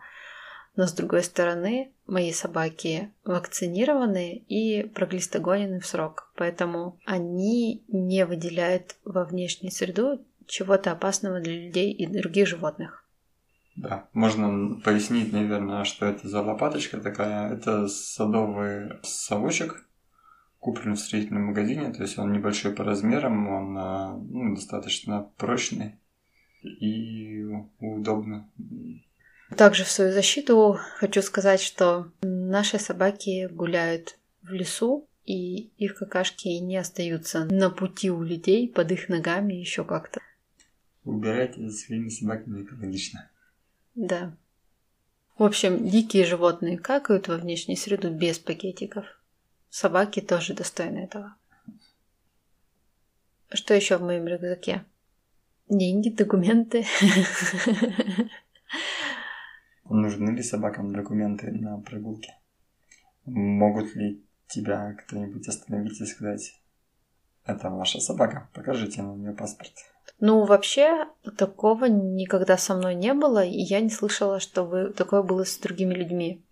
но 0.78 0.86
с 0.86 0.94
другой 0.94 1.24
стороны, 1.24 1.92
мои 2.06 2.32
собаки 2.32 3.12
вакцинированы 3.26 4.38
и 4.48 4.84
проглистогонены 4.84 5.80
в 5.80 5.88
срок, 5.88 6.32
поэтому 6.36 7.00
они 7.04 7.84
не 7.88 8.26
выделяют 8.26 8.96
во 9.04 9.26
внешнюю 9.26 9.72
среду 9.72 10.24
чего-то 10.46 10.92
опасного 10.92 11.40
для 11.40 11.54
людей 11.54 11.92
и 11.92 12.06
других 12.06 12.48
животных. 12.48 13.04
Да, 13.76 14.08
можно 14.13 14.80
пояснить, 14.82 15.34
наверное, 15.34 15.84
что 15.84 16.06
это 16.06 16.28
за 16.28 16.42
лопаточка 16.42 17.00
такая. 17.00 17.54
Это 17.54 17.88
садовый 17.88 19.00
совочек, 19.02 19.84
куплен 20.60 20.96
в 20.96 21.00
строительном 21.00 21.48
магазине, 21.48 21.92
то 21.92 22.04
есть 22.04 22.20
он 22.20 22.32
небольшой 22.32 22.74
по 22.74 22.84
размерам, 22.84 23.48
он 23.48 23.78
а, 23.78 24.16
ну, 24.16 24.56
достаточно 24.56 25.30
прочный 25.38 26.00
и 26.62 27.46
удобно 27.80 28.50
также 29.56 29.84
в 29.84 29.90
свою 29.90 30.12
защиту 30.12 30.80
хочу 30.98 31.22
сказать, 31.22 31.62
что 31.62 32.12
наши 32.22 32.80
собаки 32.80 33.48
гуляют 33.48 34.18
в 34.42 34.52
лесу, 34.52 35.08
и 35.26 35.72
их 35.78 35.96
какашки 35.96 36.48
не 36.48 36.78
остаются 36.78 37.46
на 37.46 37.70
пути 37.70 38.10
у 38.10 38.24
людей, 38.24 38.70
под 38.70 38.92
их 38.92 39.10
ногами, 39.10 39.54
еще 39.54 39.84
как-то. 39.84 40.22
Убирайте 41.04 41.70
за 41.70 41.78
своими 41.78 42.10
собаками 42.10 42.64
экологично. 42.64 43.30
Да. 43.96 44.36
В 45.38 45.44
общем, 45.44 45.88
дикие 45.88 46.26
животные 46.26 46.78
какают 46.78 47.28
во 47.28 47.38
внешнюю 47.38 47.78
среду 47.78 48.10
без 48.10 48.40
пакетиков. 48.40 49.06
Собаки 49.70 50.22
тоже 50.22 50.54
достойны 50.54 51.00
этого. 51.00 51.36
Что 53.54 53.74
еще 53.74 53.98
в 53.98 54.02
моем 54.02 54.28
рюкзаке? 54.28 54.84
Деньги, 55.70 56.10
документы. 56.10 56.86
Нужны 59.89 60.32
ли 60.32 60.43
собакам 60.43 60.93
документы 60.93 61.52
на 61.52 61.80
прогулке? 61.80 62.38
Могут 63.26 63.95
ли 63.95 64.26
тебя 64.47 64.93
кто-нибудь 64.93 65.47
остановить 65.47 66.00
и 66.02 66.06
сказать, 66.06 66.62
это 67.45 67.69
ваша 67.69 68.00
собака, 68.00 68.50
покажите 68.54 69.02
на 69.02 69.15
нее 69.15 69.34
паспорт? 69.34 69.71
Ну, 70.19 70.45
вообще, 70.45 71.08
такого 71.38 71.86
никогда 71.86 72.58
со 72.58 72.76
мной 72.76 72.95
не 72.95 73.13
было, 73.13 73.43
и 73.43 73.60
я 73.60 73.82
не 73.82 73.89
слышала, 73.89 74.39
что 74.39 74.63
вы... 74.63 74.91
такое 74.91 75.21
было 75.21 75.45
с 75.45 75.58
другими 75.58 75.93
людьми. 75.93 76.43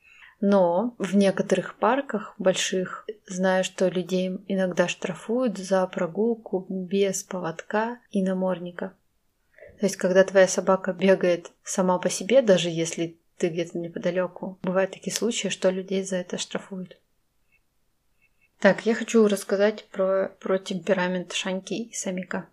Но 0.41 0.95
в 0.97 1.15
некоторых 1.15 1.79
парках 1.79 2.35
больших 2.37 3.05
знаю, 3.25 3.63
что 3.63 3.87
людей 3.87 4.37
иногда 4.47 4.87
штрафуют 4.87 5.57
за 5.57 5.87
прогулку 5.87 6.65
без 6.69 7.23
поводка 7.23 7.99
и 8.11 8.21
намордника. 8.21 8.93
То 9.79 9.85
есть, 9.85 9.97
когда 9.97 10.23
твоя 10.23 10.47
собака 10.47 10.93
бегает 10.93 11.51
сама 11.63 11.97
по 11.99 12.09
себе, 12.09 12.41
даже 12.41 12.69
если 12.69 13.19
ты 13.37 13.49
где-то 13.49 13.77
неподалеку. 13.77 14.57
Бывают 14.61 14.91
такие 14.91 15.13
случаи, 15.13 15.49
что 15.49 15.69
людей 15.69 16.03
за 16.03 16.17
это 16.17 16.37
штрафуют. 16.37 16.97
Так, 18.59 18.85
я 18.85 18.95
хочу 18.95 19.27
рассказать 19.27 19.85
про, 19.85 20.29
про 20.39 20.57
темперамент 20.57 21.33
Шаньки 21.33 21.73
и 21.73 21.93
Самика. 21.93 22.47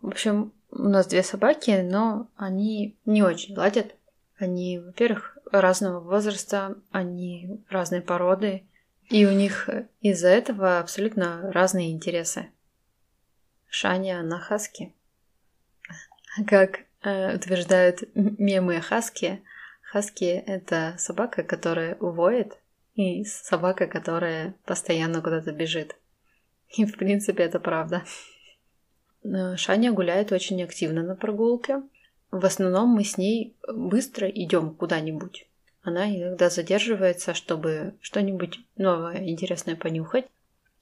В 0.00 0.08
общем, 0.08 0.52
у 0.70 0.88
нас 0.88 1.06
две 1.06 1.22
собаки, 1.22 1.82
но 1.82 2.28
они 2.36 2.96
не 3.04 3.22
очень 3.22 3.56
ладят. 3.56 3.94
Они, 4.38 4.78
во-первых, 4.78 5.36
разного 5.50 6.00
возраста, 6.00 6.76
они 6.90 7.62
разной 7.68 8.00
породы, 8.00 8.64
и 9.10 9.26
у 9.26 9.32
них 9.32 9.68
из-за 10.00 10.28
этого 10.28 10.78
абсолютно 10.78 11.50
разные 11.52 11.92
интересы. 11.92 12.50
Шаня 13.68 14.22
на 14.22 14.38
хаски. 14.38 14.94
Как 16.46 16.80
э, 17.02 17.34
утверждают 17.36 18.02
мемы 18.14 18.76
о 18.76 18.80
хаске, 18.80 19.42
Хаски— 19.90 20.24
это 20.46 20.96
собака, 20.98 21.42
которая 21.42 21.96
воет, 21.98 22.58
и 22.94 23.24
собака, 23.24 23.86
которая 23.86 24.54
постоянно 24.66 25.22
куда-то 25.22 25.52
бежит. 25.52 25.96
И, 26.76 26.84
в 26.84 26.96
принципе, 26.98 27.44
это 27.44 27.58
правда. 27.58 28.04
Шаня 29.56 29.92
гуляет 29.92 30.30
очень 30.30 30.62
активно 30.62 31.02
на 31.02 31.16
прогулке. 31.16 31.82
В 32.30 32.44
основном 32.44 32.90
мы 32.90 33.02
с 33.02 33.16
ней 33.16 33.56
быстро 33.66 34.28
идем 34.28 34.74
куда-нибудь. 34.74 35.48
Она 35.82 36.14
иногда 36.14 36.50
задерживается, 36.50 37.32
чтобы 37.32 37.94
что-нибудь 38.02 38.60
новое, 38.76 39.26
интересное 39.26 39.74
понюхать. 39.74 40.26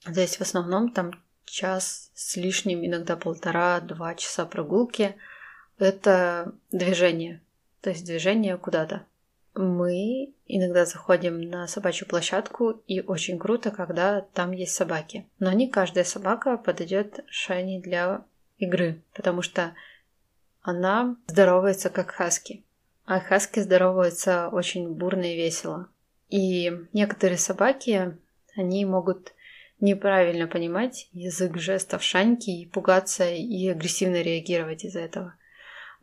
То 0.03 0.19
есть 0.19 0.35
в 0.35 0.41
основном 0.41 0.91
там 0.91 1.11
час 1.45 2.11
с 2.13 2.35
лишним, 2.35 2.85
иногда 2.85 3.15
полтора-два 3.15 4.15
часа 4.15 4.45
прогулки. 4.45 5.15
Это 5.77 6.53
движение, 6.71 7.41
то 7.87 7.91
есть 7.91 8.03
движение 8.03 8.57
куда-то. 8.57 9.05
Мы 9.55 10.33
иногда 10.45 10.83
заходим 10.83 11.39
на 11.39 11.67
собачью 11.67 12.05
площадку, 12.05 12.81
и 12.85 12.99
очень 12.99 13.39
круто, 13.39 13.71
когда 13.71 14.19
там 14.33 14.51
есть 14.51 14.75
собаки. 14.75 15.25
Но 15.39 15.53
не 15.53 15.69
каждая 15.69 16.03
собака 16.03 16.57
подойдет 16.57 17.23
Шайни 17.29 17.79
для 17.79 18.25
игры, 18.57 19.01
потому 19.13 19.41
что 19.41 19.73
она 20.61 21.15
здоровается 21.27 21.89
как 21.89 22.11
хаски. 22.11 22.65
А 23.05 23.21
хаски 23.21 23.61
здороваются 23.61 24.49
очень 24.49 24.93
бурно 24.93 25.23
и 25.33 25.37
весело. 25.37 25.87
И 26.27 26.69
некоторые 26.91 27.37
собаки, 27.37 28.17
они 28.57 28.83
могут 28.83 29.33
неправильно 29.79 30.47
понимать 30.47 31.07
язык 31.13 31.55
жестов 31.55 32.03
Шаньки 32.03 32.49
и 32.49 32.65
пугаться 32.65 33.29
и 33.29 33.69
агрессивно 33.69 34.21
реагировать 34.21 34.83
из-за 34.83 34.99
этого– 34.99 35.35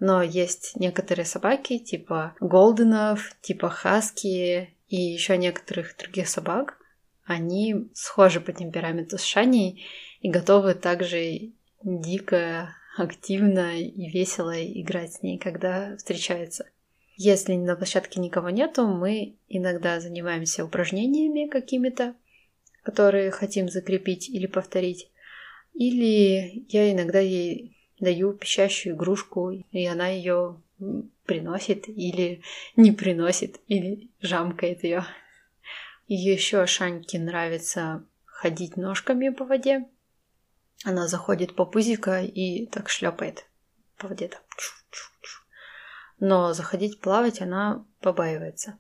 но 0.01 0.23
есть 0.23 0.73
некоторые 0.77 1.27
собаки, 1.27 1.79
типа 1.79 2.35
голденов, 2.41 3.35
типа 3.41 3.69
хаски 3.69 4.75
и 4.89 4.97
еще 4.97 5.37
некоторых 5.37 5.97
других 5.97 6.29
собак, 6.29 6.79
они 7.25 7.89
схожи 7.95 8.41
по 8.41 8.53
темпераменту 8.53 9.19
с 9.19 9.23
Шаней 9.23 9.85
и 10.21 10.29
готовы 10.29 10.75
также 10.75 11.53
дико, 11.83 12.75
активно 12.97 13.81
и 13.81 14.11
весело 14.11 14.55
играть 14.55 15.15
с 15.15 15.23
ней, 15.23 15.39
когда 15.39 15.97
встречаются. 15.97 16.67
Если 17.17 17.55
на 17.55 17.77
площадке 17.77 18.21
никого 18.21 18.51
нету, 18.51 18.87
мы 18.87 19.37
иногда 19.49 20.01
занимаемся 20.01 20.65
упражнениями 20.65 21.49
какими-то, 21.49 22.15
которые 22.83 23.31
хотим 23.31 23.69
закрепить 23.69 24.29
или 24.29 24.47
повторить. 24.47 25.11
Или 25.75 26.65
я 26.69 26.93
иногда 26.93 27.21
ей 27.21 27.74
даю 28.01 28.33
пищащую 28.33 28.97
игрушку, 28.97 29.51
и 29.51 29.87
она 29.87 30.09
ее 30.09 30.61
приносит 31.25 31.89
или 31.89 32.43
не 32.77 32.93
приносит, 32.93 33.61
или 33.69 34.11
жамкает 34.21 34.85
ее. 34.85 35.05
Еще 36.07 36.67
Шаньке 36.67 37.19
нравится 37.19 38.05
ходить 38.25 38.77
ножками 38.77 39.31
по 39.31 39.45
воде. 39.45 39.87
Она 40.85 41.09
заходит 41.09 41.57
по 41.57 41.65
пузика 41.65 42.23
и 42.23 42.67
так 42.67 42.91
шлепает 42.91 43.47
по 43.97 44.09
воде. 44.09 44.29
Так. 44.29 44.41
Но 46.21 46.53
заходить 46.53 47.01
плавать 47.01 47.41
она 47.41 47.85
побаивается. 48.01 48.79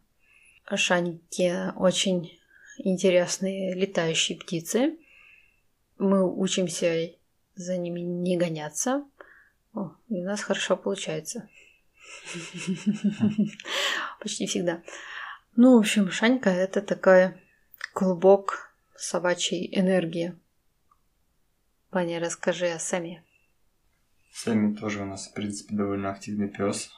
Шаньке 0.74 1.72
очень 1.77 2.38
интересные 2.79 3.74
летающие 3.74 4.38
птицы. 4.38 4.98
Мы 5.98 6.31
учимся 6.31 7.12
за 7.55 7.77
ними 7.77 8.01
не 8.01 8.37
гоняться. 8.37 9.05
О, 9.75 9.93
и 10.09 10.21
у 10.21 10.25
нас 10.25 10.43
хорошо 10.43 10.77
получается. 10.77 11.49
Почти 14.21 14.47
всегда. 14.47 14.83
Ну, 15.57 15.77
в 15.77 15.81
общем, 15.81 16.11
Шанька 16.11 16.51
это 16.51 16.83
такая 16.83 17.40
клубок 17.93 18.75
собачьей 18.97 19.69
энергии. 19.79 20.37
Паня, 21.90 22.21
расскажи 22.21 22.67
о 22.67 22.79
Сэме. 22.79 23.23
Сэмми 24.33 24.75
тоже 24.75 25.03
у 25.03 25.07
нас, 25.07 25.29
в 25.29 25.33
принципе, 25.33 25.77
довольно 25.77 26.11
активный 26.11 26.49
пес. 26.49 26.90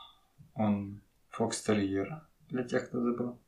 Он 0.54 1.02
фокс-терьер, 1.28 2.22
для 2.48 2.64
тех, 2.64 2.88
кто 2.88 3.02
забыл. 3.02 3.38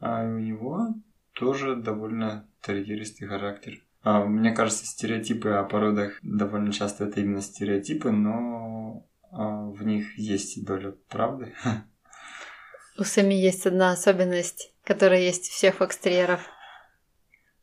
А 0.00 0.22
у 0.24 0.38
него 0.38 0.94
тоже 1.32 1.76
довольно 1.76 2.46
терьеристый 2.60 3.28
характер. 3.28 3.82
А, 4.02 4.24
мне 4.24 4.52
кажется, 4.52 4.84
стереотипы 4.84 5.50
о 5.50 5.64
породах 5.64 6.18
довольно 6.22 6.72
часто 6.72 7.04
это 7.04 7.20
именно 7.20 7.40
стереотипы, 7.40 8.10
но 8.10 9.06
а, 9.30 9.66
в 9.66 9.84
них 9.84 10.18
есть 10.18 10.64
доля 10.64 10.94
правды. 11.08 11.54
У 12.98 13.04
Сами 13.04 13.34
есть 13.34 13.66
одна 13.66 13.92
особенность, 13.92 14.72
которая 14.84 15.20
есть 15.20 15.48
у 15.48 15.52
всех 15.52 15.76
фокстерьеров. 15.76 16.40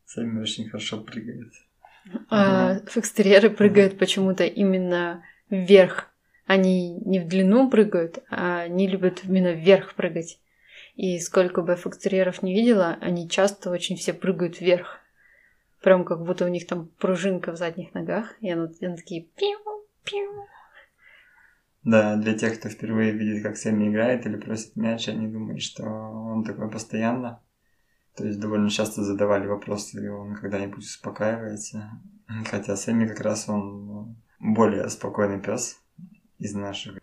Сами 0.04 0.40
очень 0.40 0.68
хорошо 0.68 1.00
прыгает. 1.00 1.52
А, 2.28 2.72
ага. 2.72 2.86
Фокстерьеры 2.86 3.50
прыгают 3.50 3.92
ага. 3.92 4.00
почему-то 4.00 4.44
именно 4.44 5.22
вверх. 5.48 6.08
Они 6.46 6.94
не 7.04 7.20
в 7.20 7.28
длину 7.28 7.70
прыгают, 7.70 8.24
а 8.28 8.62
они 8.62 8.88
любят 8.88 9.20
именно 9.24 9.52
вверх 9.52 9.94
прыгать. 9.94 10.40
И 10.96 11.18
сколько 11.20 11.62
бы 11.62 11.76
фокстерьеров 11.76 12.42
не 12.42 12.52
видела, 12.52 12.98
они 13.00 13.28
часто 13.28 13.70
очень 13.70 13.96
все 13.96 14.12
прыгают 14.12 14.60
вверх. 14.60 14.99
Прям 15.82 16.04
как 16.04 16.22
будто 16.24 16.44
у 16.44 16.48
них 16.48 16.66
там 16.66 16.88
пружинка 16.98 17.52
в 17.52 17.56
задних 17.56 17.94
ногах, 17.94 18.34
и 18.40 18.50
они, 18.50 18.68
они 18.82 18.96
такие 18.96 19.22
пиу, 19.22 19.86
пиу. 20.04 20.46
Да, 21.82 22.16
для 22.16 22.34
тех, 22.34 22.58
кто 22.58 22.68
впервые 22.68 23.12
видит, 23.12 23.42
как 23.42 23.56
Сэмми 23.56 23.88
играет 23.88 24.26
или 24.26 24.36
просит 24.36 24.76
мяч, 24.76 25.08
они 25.08 25.28
думают, 25.28 25.62
что 25.62 25.84
он 25.84 26.44
такой 26.44 26.70
постоянно. 26.70 27.42
То 28.14 28.26
есть 28.26 28.38
довольно 28.38 28.68
часто 28.68 29.02
задавали 29.02 29.46
вопросы, 29.46 30.04
и 30.04 30.08
он 30.08 30.34
когда-нибудь 30.34 30.84
успокаивается. 30.84 31.90
Хотя 32.50 32.76
Сэмми 32.76 33.06
как 33.06 33.20
раз 33.20 33.48
он 33.48 33.86
ну, 33.86 34.16
более 34.38 34.90
спокойный 34.90 35.40
пес 35.40 35.80
из 36.38 36.54
наших. 36.54 36.98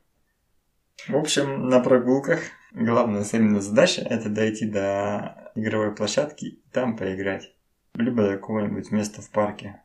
В 1.08 1.16
общем, 1.16 1.70
на 1.70 1.80
прогулках 1.80 2.42
главная 2.72 3.24
Сэммина 3.24 3.62
задача– 3.62 4.02
это 4.10 4.30
дойти 4.30 4.68
до 4.68 5.52
игровой 5.56 5.96
площадки 5.96 6.46
и 6.46 6.64
там 6.72 6.96
поиграть. 6.96 7.57
Либо 7.98 8.24
до 8.24 8.38
какого-нибудь 8.38 8.92
места 8.92 9.22
в 9.22 9.30
парке. 9.32 9.82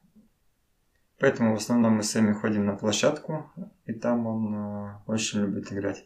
Поэтому 1.18 1.55
в 1.55 1.59
основном 1.59 1.94
мы 1.94 2.03
с 2.03 2.14
Эми 2.16 2.33
ходим 2.33 2.66
на 2.66 2.75
площадку, 2.75 3.51
и 3.87 3.92
там 3.92 4.27
он 4.27 4.55
э, 4.55 4.94
очень 5.07 5.40
любит 5.40 5.72
играть. 5.72 6.05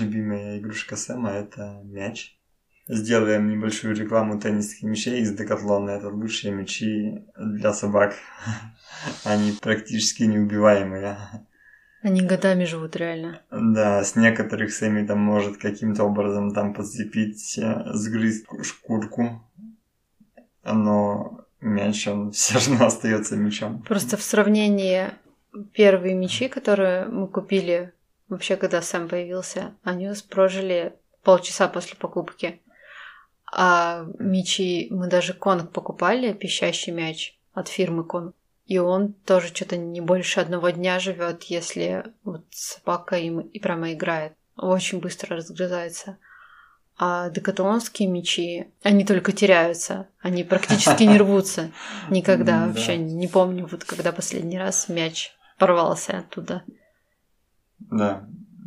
Любимая 0.00 0.58
игрушка 0.58 0.96
Сэма– 0.96 1.30
это 1.30 1.80
мяч. 1.84 2.38
Сделаем 2.88 3.48
небольшую 3.48 3.96
рекламу 3.96 4.38
теннисных 4.38 4.82
мячей 4.82 5.22
из 5.22 5.32
Декатлона. 5.32 5.90
Это 5.90 6.08
лучшие 6.08 6.52
мячи 6.52 7.24
для 7.38 7.72
собак. 7.72 8.16
Они 9.24 9.52
практически 9.52 10.24
неубиваемые. 10.24 11.16
Они 12.02 12.20
годами 12.20 12.64
живут 12.64 12.96
реально. 12.96 13.40
Да, 13.50 14.04
с 14.04 14.14
некоторых 14.14 14.74
Сэмми 14.74 15.06
там 15.06 15.20
может 15.20 15.56
каким-то 15.56 16.04
образом 16.04 16.52
там 16.52 16.74
подцепить, 16.74 17.56
э, 17.56 17.82
сгрызть 17.94 18.46
шкурку. 18.62 19.42
Но 20.64 21.46
мяч, 21.60 22.06
он 22.06 22.30
все 22.32 22.54
равно 22.54 22.86
остается 22.86 23.36
мячом. 23.36 23.82
Просто 23.82 24.16
в 24.16 24.22
сравнении 24.22 25.10
первые 25.72 26.14
мячи, 26.14 26.48
которые 26.48 27.06
мы 27.06 27.28
купили, 27.28 27.92
вообще, 28.28 28.56
когда 28.56 28.82
сам 28.82 29.08
появился, 29.08 29.74
они 29.82 30.08
у 30.10 30.14
прожили 30.28 30.94
полчаса 31.22 31.68
после 31.68 31.96
покупки. 31.96 32.60
А 33.56 34.06
мячи 34.18 34.88
мы 34.90 35.06
даже 35.08 35.32
конг 35.32 35.70
покупали, 35.72 36.32
пищащий 36.32 36.92
мяч 36.92 37.38
от 37.52 37.68
фирмы 37.68 38.04
Конг. 38.04 38.34
И 38.66 38.78
он 38.78 39.12
тоже 39.12 39.48
что-то 39.48 39.76
не 39.76 40.00
больше 40.00 40.40
одного 40.40 40.70
дня 40.70 40.98
живет, 40.98 41.44
если 41.44 42.04
вот 42.24 42.44
собака 42.50 43.16
им 43.16 43.40
и 43.40 43.58
прямо 43.58 43.92
играет. 43.92 44.32
Очень 44.56 45.00
быстро 45.00 45.36
разгрызается. 45.36 46.18
А 46.96 47.28
декатлонские 47.28 48.08
мечи, 48.08 48.68
они 48.84 49.04
только 49.04 49.32
теряются, 49.32 50.06
они 50.20 50.44
практически 50.44 51.02
не 51.02 51.18
рвутся 51.18 51.72
никогда. 52.08 52.66
Вообще 52.68 52.96
не 52.96 53.26
помню, 53.26 53.66
вот 53.70 53.84
когда 53.84 54.12
последний 54.12 54.58
раз 54.58 54.88
мяч 54.88 55.32
порвался 55.58 56.18
оттуда. 56.18 56.62
Да, 57.78 58.24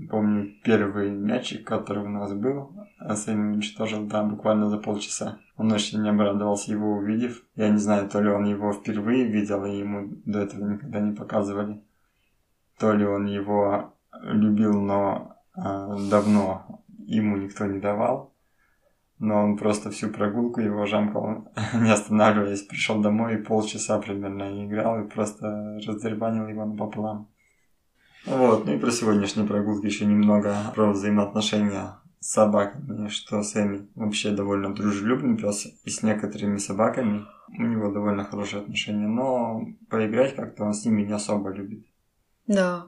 помню 0.10 0.52
первый 0.64 1.10
мячик, 1.10 1.66
который 1.66 2.04
у 2.04 2.10
нас 2.10 2.34
был, 2.34 2.74
а 3.00 3.16
Сэм 3.16 3.54
уничтожил, 3.54 4.06
да, 4.06 4.24
буквально 4.24 4.70
за 4.70 4.78
полчаса. 4.78 5.40
Он 5.56 5.72
очень 5.72 6.02
не 6.02 6.10
обрадовался 6.10 6.72
его 6.72 6.98
увидев. 6.98 7.44
Я 7.56 7.70
не 7.70 7.78
знаю, 7.78 8.10
то 8.10 8.22
ли 8.22 8.30
он 8.30 8.46
его 8.46 8.74
впервые 8.74 9.26
видел, 9.26 9.66
и 9.66 9.78
ему 9.78 10.10
до 10.26 10.40
этого 10.40 10.70
никогда 10.70 11.00
не 11.00 11.16
показывали, 11.16 11.82
то 12.78 12.92
ли 12.92 13.06
он 13.06 13.26
его 13.26 13.94
любил, 14.22 14.82
но 14.82 15.36
э, 15.56 15.98
давно 16.10 16.84
ему 17.16 17.38
никто 17.38 17.66
не 17.66 17.80
давал. 17.80 18.34
Но 19.20 19.44
он 19.44 19.58
просто 19.58 19.90
всю 19.90 20.10
прогулку 20.10 20.62
его 20.62 20.86
жамкал, 20.86 21.48
не 21.74 21.92
останавливаясь, 21.92 22.62
пришел 22.62 23.02
домой 23.02 23.36
и 23.36 23.44
полчаса 23.44 24.00
примерно 24.00 24.66
играл 24.66 25.02
и 25.02 25.10
просто 25.10 25.80
раздербанил 25.88 26.48
его 26.48 26.66
напополам. 26.66 27.28
Вот, 28.26 28.66
ну 28.66 28.74
и 28.74 28.78
про 28.78 28.92
сегодняшние 28.92 29.48
прогулки 29.48 29.86
еще 29.86 30.06
немного 30.06 30.56
про 30.76 30.92
взаимоотношения 30.92 31.98
с 32.20 32.32
собаками, 32.32 33.08
что 33.08 33.42
Сэмми 33.42 33.88
вообще 33.96 34.32
довольно 34.32 34.76
дружелюбный 34.76 35.38
пес, 35.38 35.66
и 35.66 35.90
с 35.90 36.04
некоторыми 36.04 36.58
собаками 36.58 37.26
у 37.58 37.64
него 37.64 37.92
довольно 37.92 38.26
хорошие 38.26 38.62
отношения, 38.62 39.08
но 39.08 39.66
поиграть 39.90 40.36
как-то 40.36 40.66
он 40.66 40.74
с 40.74 40.86
ними 40.86 41.04
не 41.04 41.14
особо 41.14 41.52
любит. 41.52 41.86
Да, 42.48 42.88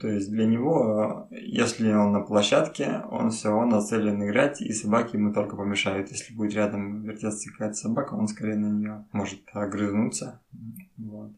то 0.00 0.08
есть 0.08 0.30
для 0.30 0.44
него, 0.44 1.28
если 1.30 1.90
он 1.92 2.12
на 2.12 2.20
площадке, 2.20 3.02
он 3.10 3.30
все, 3.30 3.50
он 3.50 3.70
нацелен 3.70 4.22
играть, 4.22 4.60
и 4.60 4.70
собаки 4.72 5.16
ему 5.16 5.32
только 5.32 5.56
помешают. 5.56 6.10
Если 6.10 6.34
будет 6.34 6.54
рядом 6.54 7.02
вертеться 7.02 7.50
какая-то 7.50 7.74
собака, 7.74 8.14
он 8.14 8.28
скорее 8.28 8.56
на 8.56 8.66
нее 8.66 9.06
может 9.12 9.40
огрызнуться. 9.54 10.40
Вот. 10.98 11.30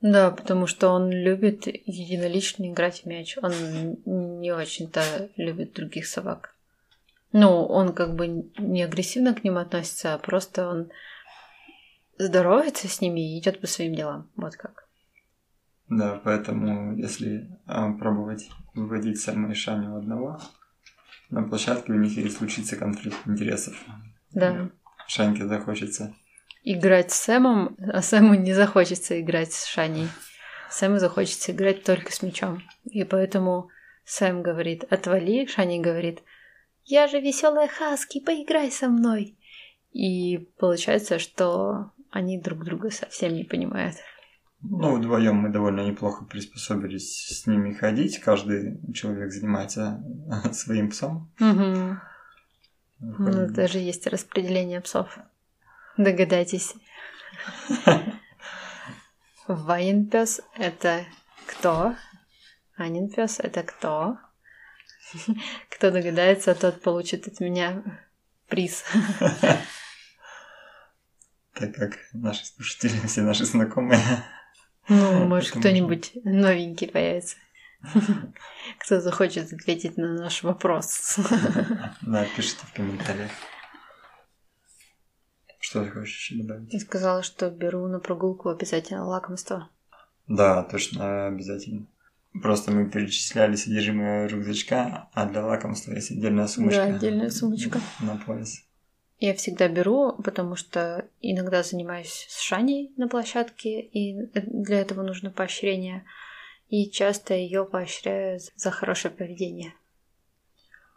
Да, 0.00 0.30
потому 0.30 0.66
что 0.66 0.88
он 0.88 1.10
любит 1.10 1.66
единолично 1.66 2.70
играть 2.70 3.02
в 3.02 3.06
мяч. 3.06 3.36
Он 3.42 3.52
не 4.06 4.52
очень-то 4.52 5.02
любит 5.36 5.74
других 5.74 6.06
собак. 6.06 6.56
Ну, 7.32 7.64
он 7.66 7.92
как 7.92 8.16
бы 8.16 8.50
не 8.58 8.82
агрессивно 8.82 9.34
к 9.34 9.44
ним 9.44 9.58
относится, 9.58 10.14
а 10.14 10.18
просто 10.18 10.66
он 10.66 10.90
здоровается 12.16 12.88
с 12.88 13.02
ними 13.02 13.20
и 13.20 13.38
идет 13.38 13.60
по 13.60 13.66
своим 13.66 13.94
делам. 13.94 14.30
Вот 14.36 14.56
как. 14.56 14.89
Да, 15.90 16.20
поэтому 16.22 16.96
если 16.96 17.48
а, 17.66 17.92
пробовать 17.92 18.48
выводить 18.74 19.20
Сэма 19.20 19.50
и 19.50 19.54
Шаню 19.54 19.96
одного, 19.96 20.40
на 21.30 21.42
площадке 21.42 21.92
у 21.92 21.96
них 21.96 22.16
и 22.16 22.28
случится 22.28 22.76
конфликт 22.76 23.18
интересов. 23.26 23.74
Да. 24.32 24.70
Шаньке 25.08 25.46
захочется 25.46 26.14
играть 26.62 27.10
с 27.10 27.20
Сэмом, 27.20 27.76
а 27.92 28.02
Сэму 28.02 28.34
не 28.34 28.52
захочется 28.52 29.20
играть 29.20 29.52
с 29.52 29.66
Шаней. 29.66 30.08
Сэму 30.70 30.98
захочется 30.98 31.52
играть 31.52 31.82
только 31.82 32.12
с 32.12 32.22
мячом. 32.22 32.62
И 32.84 33.02
поэтому 33.04 33.68
Сэм 34.04 34.42
говорит 34.42 34.84
«отвали», 34.92 35.46
Шани 35.46 35.80
говорит 35.80 36.22
«я 36.84 37.08
же 37.08 37.20
веселая 37.20 37.68
Хаски, 37.68 38.20
поиграй 38.20 38.70
со 38.70 38.88
мной». 38.88 39.36
И 39.92 40.48
получается, 40.58 41.18
что 41.18 41.90
они 42.10 42.38
друг 42.38 42.64
друга 42.64 42.90
совсем 42.90 43.34
не 43.34 43.42
понимают. 43.42 43.96
Ну, 44.62 44.96
вдвоем 44.96 45.36
мы 45.36 45.48
довольно 45.48 45.80
неплохо 45.80 46.24
приспособились 46.24 47.28
с 47.28 47.46
ними 47.46 47.72
ходить. 47.72 48.20
Каждый 48.20 48.78
человек 48.92 49.32
занимается 49.32 50.04
своим 50.52 50.90
псом. 50.90 51.32
Угу. 51.40 51.96
Ну, 53.00 53.48
даже 53.48 53.78
есть 53.78 54.06
распределение 54.06 54.80
псов. 54.82 55.18
Догадайтесь. 55.96 56.74
Вайн 59.48 60.08
пес 60.08 60.42
это 60.56 61.06
кто? 61.46 61.96
Анин 62.76 63.08
пес 63.10 63.40
это 63.40 63.62
кто? 63.62 64.18
Кто 65.70 65.90
догадается, 65.90 66.54
тот 66.54 66.82
получит 66.82 67.26
от 67.26 67.40
меня 67.40 67.82
приз. 68.48 68.84
Так 71.52 71.74
как 71.74 71.98
наши 72.12 72.46
слушатели 72.46 72.94
все 73.06 73.22
наши 73.22 73.44
знакомые. 73.44 74.00
Ну, 74.90 75.24
может, 75.24 75.52
кто-нибудь 75.52 76.12
новенький 76.24 76.88
появится. 76.88 77.36
Кто 78.80 79.00
захочет 79.00 79.52
ответить 79.52 79.96
на 79.96 80.14
наш 80.14 80.42
вопрос. 80.42 81.16
Да, 82.02 82.26
пишите 82.36 82.66
в 82.66 82.72
комментариях. 82.74 83.30
Что 85.60 85.84
ты 85.84 85.90
хочешь 85.90 86.16
еще 86.30 86.42
добавить? 86.42 86.72
Я 86.72 86.80
сказала, 86.80 87.22
что 87.22 87.50
беру 87.50 87.86
на 87.86 88.00
прогулку 88.00 88.48
обязательно 88.48 89.04
лакомство. 89.04 89.68
Да, 90.26 90.64
точно, 90.64 91.28
обязательно. 91.28 91.86
Просто 92.42 92.72
мы 92.72 92.90
перечисляли 92.90 93.54
содержимое 93.54 94.26
рюкзачка, 94.26 95.08
а 95.12 95.26
для 95.26 95.44
лакомства 95.44 95.92
есть 95.92 96.10
отдельная 96.10 96.48
сумочка. 96.48 96.86
Да, 96.86 96.96
отдельная 96.96 97.30
сумочка. 97.30 97.80
На 98.00 98.16
пояс. 98.16 98.64
Я 99.20 99.34
всегда 99.34 99.68
беру, 99.68 100.14
потому 100.24 100.56
что 100.56 101.06
иногда 101.20 101.62
занимаюсь 101.62 102.26
с 102.30 102.40
Шаней 102.40 102.90
на 102.96 103.06
площадке, 103.06 103.82
и 103.82 104.30
для 104.32 104.80
этого 104.80 105.02
нужно 105.02 105.30
поощрение. 105.30 106.04
И 106.68 106.90
часто 106.90 107.34
ее 107.34 107.66
поощряю 107.66 108.40
за 108.56 108.70
хорошее 108.70 109.12
поведение. 109.12 109.74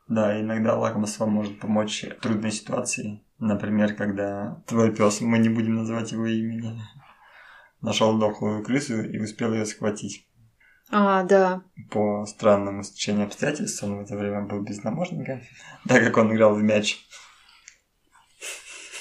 Да, 0.08 0.40
иногда 0.40 0.78
лакомство 0.78 1.26
может 1.26 1.60
помочь 1.60 2.06
в 2.06 2.22
трудной 2.22 2.52
ситуации. 2.52 3.22
Например, 3.40 3.94
когда 3.94 4.64
твой 4.68 4.96
пес, 4.96 5.20
мы 5.20 5.38
не 5.38 5.50
будем 5.50 5.76
называть 5.76 6.14
его 6.14 6.26
имени, 6.26 6.80
нашел 7.82 8.18
дохлую 8.18 8.64
крысу 8.64 9.02
и 9.02 9.20
успел 9.20 9.54
ее 9.54 9.66
схватить. 9.66 10.26
А, 10.92 11.24
да. 11.24 11.64
По 11.92 12.26
странному 12.26 12.84
стечению 12.84 13.26
обстоятельств 13.26 13.84
он 13.84 13.98
в 13.98 14.02
это 14.02 14.16
время 14.16 14.44
был 14.44 14.62
без 14.62 14.82
намордника, 14.82 15.42
так 15.90 16.02
как 16.06 16.16
он 16.16 16.34
играл 16.34 16.56
в 16.56 16.64
мяч. 16.64 17.06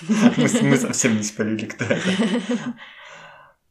Мы 0.08 0.76
совсем 0.76 1.16
не 1.16 1.22
спалили, 1.22 1.66
кто 1.66 1.84
это. 1.84 2.74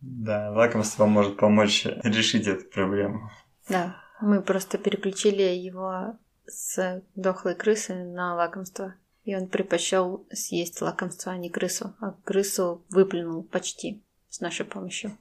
Да, 0.01 0.51
лакомство 0.51 1.05
может 1.05 1.37
помочь 1.37 1.85
решить 1.85 2.47
эту 2.47 2.65
проблему. 2.65 3.29
Да, 3.69 3.97
мы 4.19 4.41
просто 4.41 4.77
переключили 4.77 5.43
его 5.43 6.17
с 6.47 7.03
дохлой 7.15 7.55
крысы 7.55 7.93
на 8.03 8.35
лакомство. 8.35 8.95
И 9.23 9.35
он 9.35 9.47
предпочел 9.47 10.25
съесть 10.31 10.81
лакомство, 10.81 11.31
а 11.31 11.37
не 11.37 11.49
крысу. 11.49 11.95
А 11.99 12.13
крысу 12.23 12.83
выплюнул 12.89 13.43
почти 13.43 14.03
с 14.29 14.39
нашей 14.39 14.65
помощью. 14.65 15.15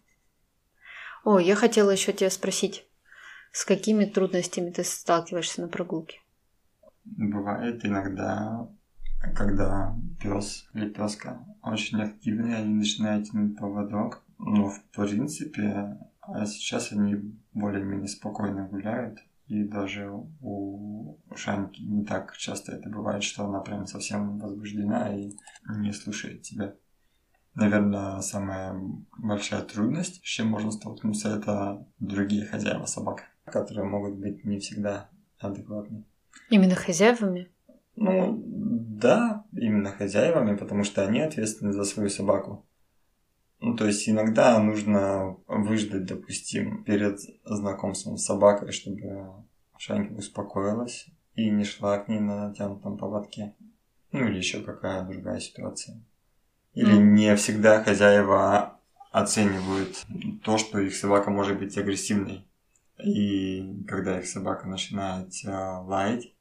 О, 1.24 1.38
я 1.38 1.54
хотела 1.54 1.90
еще 1.90 2.14
тебя 2.14 2.30
спросить, 2.30 2.86
с 3.52 3.64
какими 3.64 4.06
трудностями 4.06 4.70
ты 4.70 4.84
сталкиваешься 4.84 5.60
на 5.60 5.68
прогулке? 5.68 6.20
Бывает 7.04 7.84
иногда, 7.84 8.68
когда 9.34 9.96
пес 10.20 10.68
или 10.74 10.88
песка 10.88 11.44
очень 11.62 12.00
активные, 12.02 12.56
они 12.56 12.74
начинают 12.74 13.30
тянуть 13.30 13.56
поводок. 13.56 14.22
Но 14.38 14.68
в 14.68 14.82
принципе, 14.92 15.98
а 16.22 16.46
сейчас 16.46 16.92
они 16.92 17.16
более-менее 17.52 18.08
спокойно 18.08 18.66
гуляют. 18.66 19.18
И 19.46 19.64
даже 19.64 20.08
у 20.40 21.18
Шаньки 21.34 21.82
не 21.82 22.04
так 22.04 22.36
часто 22.36 22.72
это 22.72 22.88
бывает, 22.88 23.24
что 23.24 23.44
она 23.46 23.60
прям 23.60 23.86
совсем 23.86 24.38
возбуждена 24.38 25.14
и 25.14 25.32
не 25.68 25.92
слушает 25.92 26.42
тебя. 26.42 26.74
Наверное, 27.54 28.20
самая 28.20 28.80
большая 29.18 29.62
трудность, 29.62 30.24
с 30.24 30.28
чем 30.28 30.46
можно 30.46 30.70
столкнуться, 30.70 31.36
это 31.36 31.84
другие 31.98 32.46
хозяева 32.46 32.86
собак, 32.86 33.24
которые 33.44 33.84
могут 33.84 34.18
быть 34.18 34.44
не 34.44 34.60
всегда 34.60 35.10
адекватны. 35.38 36.04
Именно 36.48 36.76
хозяевами? 36.76 37.50
Ну, 38.00 38.42
да, 38.46 39.44
именно 39.52 39.90
хозяевами, 39.90 40.56
потому 40.56 40.84
что 40.84 41.06
они 41.06 41.20
ответственны 41.20 41.74
за 41.74 41.84
свою 41.84 42.08
собаку. 42.08 42.66
Ну, 43.60 43.76
то 43.76 43.86
есть 43.86 44.08
иногда 44.08 44.58
нужно 44.58 45.36
выждать, 45.46 46.06
допустим, 46.06 46.82
перед 46.84 47.20
знакомством 47.44 48.16
с 48.16 48.24
собакой, 48.24 48.72
чтобы 48.72 49.44
Шанька 49.76 50.14
успокоилась 50.14 51.08
и 51.34 51.50
не 51.50 51.64
шла 51.64 51.98
к 51.98 52.08
ней 52.08 52.20
на 52.20 52.48
натянутом 52.48 52.96
поводке. 52.96 53.54
Ну, 54.12 54.26
или 54.28 54.38
еще 54.38 54.62
какая 54.62 55.04
другая 55.04 55.38
ситуация. 55.38 56.02
Или 56.72 56.96
mm. 56.96 57.02
не 57.02 57.36
всегда 57.36 57.84
хозяева 57.84 58.80
оценивают 59.12 60.06
то, 60.42 60.56
что 60.56 60.78
их 60.78 60.94
собака 60.94 61.30
может 61.30 61.58
быть 61.58 61.76
агрессивной. 61.76 62.46
И 63.04 63.84
когда 63.86 64.18
их 64.18 64.26
собака 64.26 64.66
начинает 64.66 65.34
э, 65.44 65.50
лаять, 65.50 66.34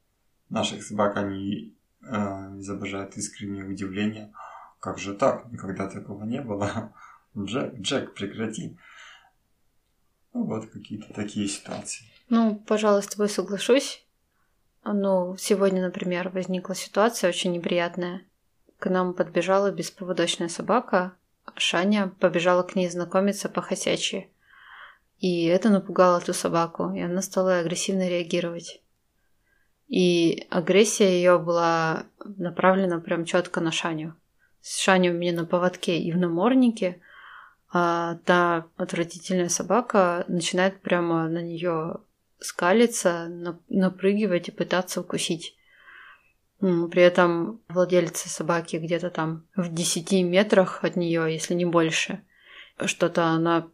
наших 0.50 0.84
собак 0.84 1.18
они 1.18 1.76
э, 2.02 2.16
изображают 2.60 3.18
искреннее 3.18 3.66
удивление. 3.66 4.34
Как 4.80 4.98
же 4.98 5.14
так? 5.14 5.52
Никогда 5.52 5.88
такого 5.88 6.24
не 6.24 6.42
было. 6.42 6.94
Джек, 7.38 7.76
Джек, 7.80 8.14
прекрати. 8.14 8.78
Ну, 10.34 10.46
вот 10.46 10.70
какие-то 10.70 11.14
такие 11.14 11.48
ситуации. 11.48 12.06
Ну, 12.30 12.56
пожалуй, 12.56 13.04
с 13.04 13.08
тобой 13.08 13.30
соглашусь. 13.30 14.06
Ну, 14.84 15.36
сегодня, 15.38 15.82
например, 15.82 16.30
возникла 16.30 16.76
ситуация 16.76 17.30
очень 17.30 17.52
неприятная. 17.52 18.24
К 18.78 18.90
нам 18.90 19.14
подбежала 19.14 19.72
бесповодочная 19.72 20.48
собака, 20.48 21.14
Шаня 21.58 22.14
побежала 22.20 22.64
к 22.64 22.76
ней 22.76 22.90
знакомиться 22.90 23.50
по 23.50 23.62
хосячи. 23.62 24.30
И 25.20 25.46
это 25.46 25.70
напугало 25.70 26.22
ту 26.22 26.34
собаку, 26.34 26.94
и 26.94 27.02
она 27.02 27.22
стала 27.22 27.60
агрессивно 27.60 28.08
реагировать. 28.08 28.82
И 29.90 30.46
агрессия 30.52 31.10
ее 31.10 31.40
была 31.40 32.06
направлена 32.38 33.00
прям 33.00 33.26
четко 33.26 33.60
на 33.60 33.72
Шаню. 33.72 34.16
Шаня 34.62 35.12
у 35.12 35.16
меня 35.16 35.34
на 35.34 35.46
поводке 35.46 35.98
и 35.98 36.12
в 36.12 36.18
наморднике, 36.18 37.02
а 37.72 38.18
та 38.26 38.68
отвратительная 38.78 39.50
собака 39.50 40.26
начинает 40.28 40.82
прямо 40.82 41.28
на 41.28 41.42
нее 41.42 41.98
скалиться, 42.40 43.28
напрыгивать 43.68 44.50
и 44.50 44.52
пытаться 44.52 45.02
укусить. 45.02 45.56
При 46.60 47.02
этом 47.02 47.62
владелица 47.68 48.30
собаки 48.30 48.76
где-то 48.76 49.10
там 49.10 49.48
в 49.56 49.74
10 49.74 50.12
метрах 50.24 50.84
от 50.84 50.98
нее, 50.98 51.32
если 51.32 51.54
не 51.54 51.66
больше. 51.66 52.22
Что-то 52.86 53.26
она 53.26 53.68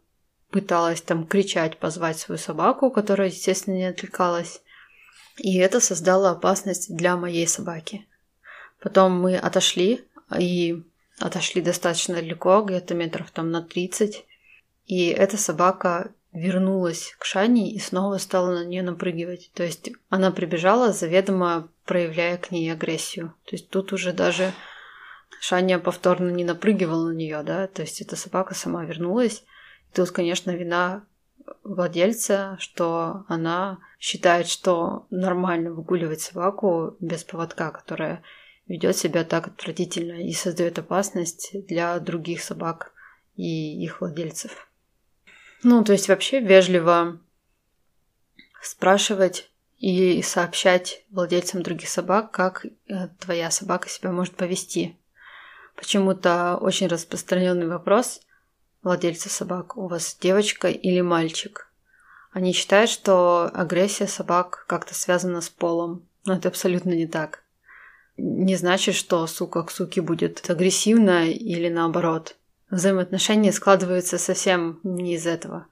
пыталась 0.50 1.02
там 1.02 1.26
кричать, 1.26 1.78
позвать 1.78 2.18
свою 2.18 2.38
собаку, 2.38 2.90
которая, 2.90 3.28
естественно, 3.28 3.74
не 3.74 3.84
отвлекалась. 3.84 4.62
И 5.36 5.56
это 5.58 5.80
создало 5.80 6.30
опасность 6.30 6.94
для 6.94 7.16
моей 7.16 7.46
собаки. 7.46 8.06
Потом 8.80 9.20
мы 9.20 9.36
отошли, 9.36 10.04
и 10.38 10.82
отошли 11.18 11.62
достаточно 11.62 12.16
далеко, 12.16 12.62
где-то 12.62 12.94
метров 12.94 13.30
там 13.30 13.50
на 13.50 13.62
30. 13.62 14.24
И 14.86 15.06
эта 15.08 15.36
собака 15.36 16.12
вернулась 16.32 17.14
к 17.18 17.24
Шане 17.24 17.72
и 17.72 17.78
снова 17.78 18.18
стала 18.18 18.52
на 18.52 18.64
нее 18.64 18.82
напрыгивать. 18.82 19.50
То 19.54 19.62
есть 19.62 19.90
она 20.10 20.30
прибежала, 20.30 20.92
заведомо 20.92 21.68
проявляя 21.84 22.36
к 22.36 22.50
ней 22.50 22.70
агрессию. 22.70 23.34
То 23.44 23.56
есть 23.56 23.70
тут 23.70 23.92
уже 23.92 24.12
даже 24.12 24.52
Шаня 25.40 25.78
повторно 25.78 26.30
не 26.30 26.44
напрыгивала 26.44 27.08
на 27.08 27.12
нее, 27.12 27.42
да, 27.42 27.66
то 27.66 27.82
есть 27.82 28.00
эта 28.00 28.16
собака 28.16 28.54
сама 28.54 28.84
вернулась. 28.84 29.44
И 29.90 29.96
тут, 29.96 30.10
конечно, 30.10 30.50
вина 30.50 31.04
владельца, 31.62 32.56
что 32.58 33.24
она 33.28 33.78
считает, 33.98 34.48
что 34.48 35.06
нормально 35.10 35.72
выгуливать 35.72 36.20
собаку 36.20 36.96
без 37.00 37.24
поводка, 37.24 37.70
которая 37.70 38.22
ведет 38.66 38.96
себя 38.96 39.24
так 39.24 39.48
отвратительно 39.48 40.26
и 40.26 40.32
создает 40.32 40.78
опасность 40.78 41.52
для 41.66 41.98
других 42.00 42.42
собак 42.42 42.92
и 43.36 43.82
их 43.82 44.00
владельцев. 44.00 44.68
Ну, 45.62 45.84
то 45.84 45.92
есть 45.92 46.08
вообще 46.08 46.40
вежливо 46.40 47.20
спрашивать 48.60 49.50
и 49.78 50.22
сообщать 50.22 51.04
владельцам 51.10 51.62
других 51.62 51.88
собак, 51.88 52.30
как 52.30 52.64
э, 52.64 53.08
твоя 53.20 53.50
собака 53.50 53.88
себя 53.88 54.10
может 54.10 54.34
повести. 54.34 54.96
Почему-то 55.76 56.56
очень 56.56 56.86
распространенный 56.86 57.68
вопрос 57.68 58.22
владельца 58.82 59.28
собак. 59.28 59.76
У 59.76 59.88
вас 59.88 60.16
девочка 60.20 60.68
или 60.68 61.00
мальчик? 61.00 61.70
Они 62.32 62.52
считают, 62.52 62.90
что 62.90 63.50
агрессия 63.54 64.06
собак 64.06 64.64
как-то 64.68 64.94
связана 64.94 65.40
с 65.40 65.48
полом. 65.48 66.06
Но 66.24 66.34
это 66.34 66.48
абсолютно 66.48 66.90
не 66.90 67.06
так. 67.06 67.42
не 68.16 68.56
значит, 68.56 68.94
что 68.94 69.26
сука 69.26 69.62
к 69.62 69.70
суке 69.70 70.00
будет 70.00 70.48
агрессивно 70.50 71.28
или 71.28 71.68
наоборот. 71.68 72.36
Взаимоотношения 72.70 73.52
складываются 73.52 74.18
совсем 74.18 74.80
не 74.82 75.14
из 75.14 75.26
этого. 75.26 75.66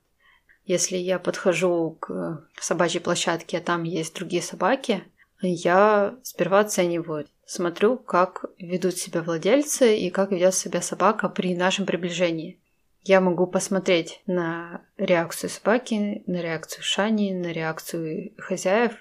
Если 0.64 0.96
я 0.96 1.18
подхожу 1.18 1.98
к 2.00 2.46
собачьей 2.60 3.02
площадке, 3.02 3.58
а 3.58 3.60
там 3.60 3.82
есть 3.82 4.14
другие 4.14 4.42
собаки, 4.42 5.04
я 5.42 6.14
сперва 6.22 6.60
оцениваю, 6.60 7.26
смотрю, 7.44 7.98
как 7.98 8.46
ведут 8.58 8.96
себя 8.96 9.22
владельцы 9.22 9.98
и 9.98 10.08
как 10.10 10.30
ведет 10.30 10.54
себя 10.54 10.80
собака 10.80 11.28
при 11.28 11.54
нашем 11.54 11.84
приближении. 11.84 12.58
Я 13.04 13.20
могу 13.20 13.46
посмотреть 13.46 14.22
на 14.26 14.80
реакцию 14.96 15.50
собаки, 15.50 16.22
на 16.26 16.40
реакцию 16.40 16.82
Шани, 16.82 17.32
на 17.32 17.52
реакцию 17.52 18.32
хозяев 18.38 18.92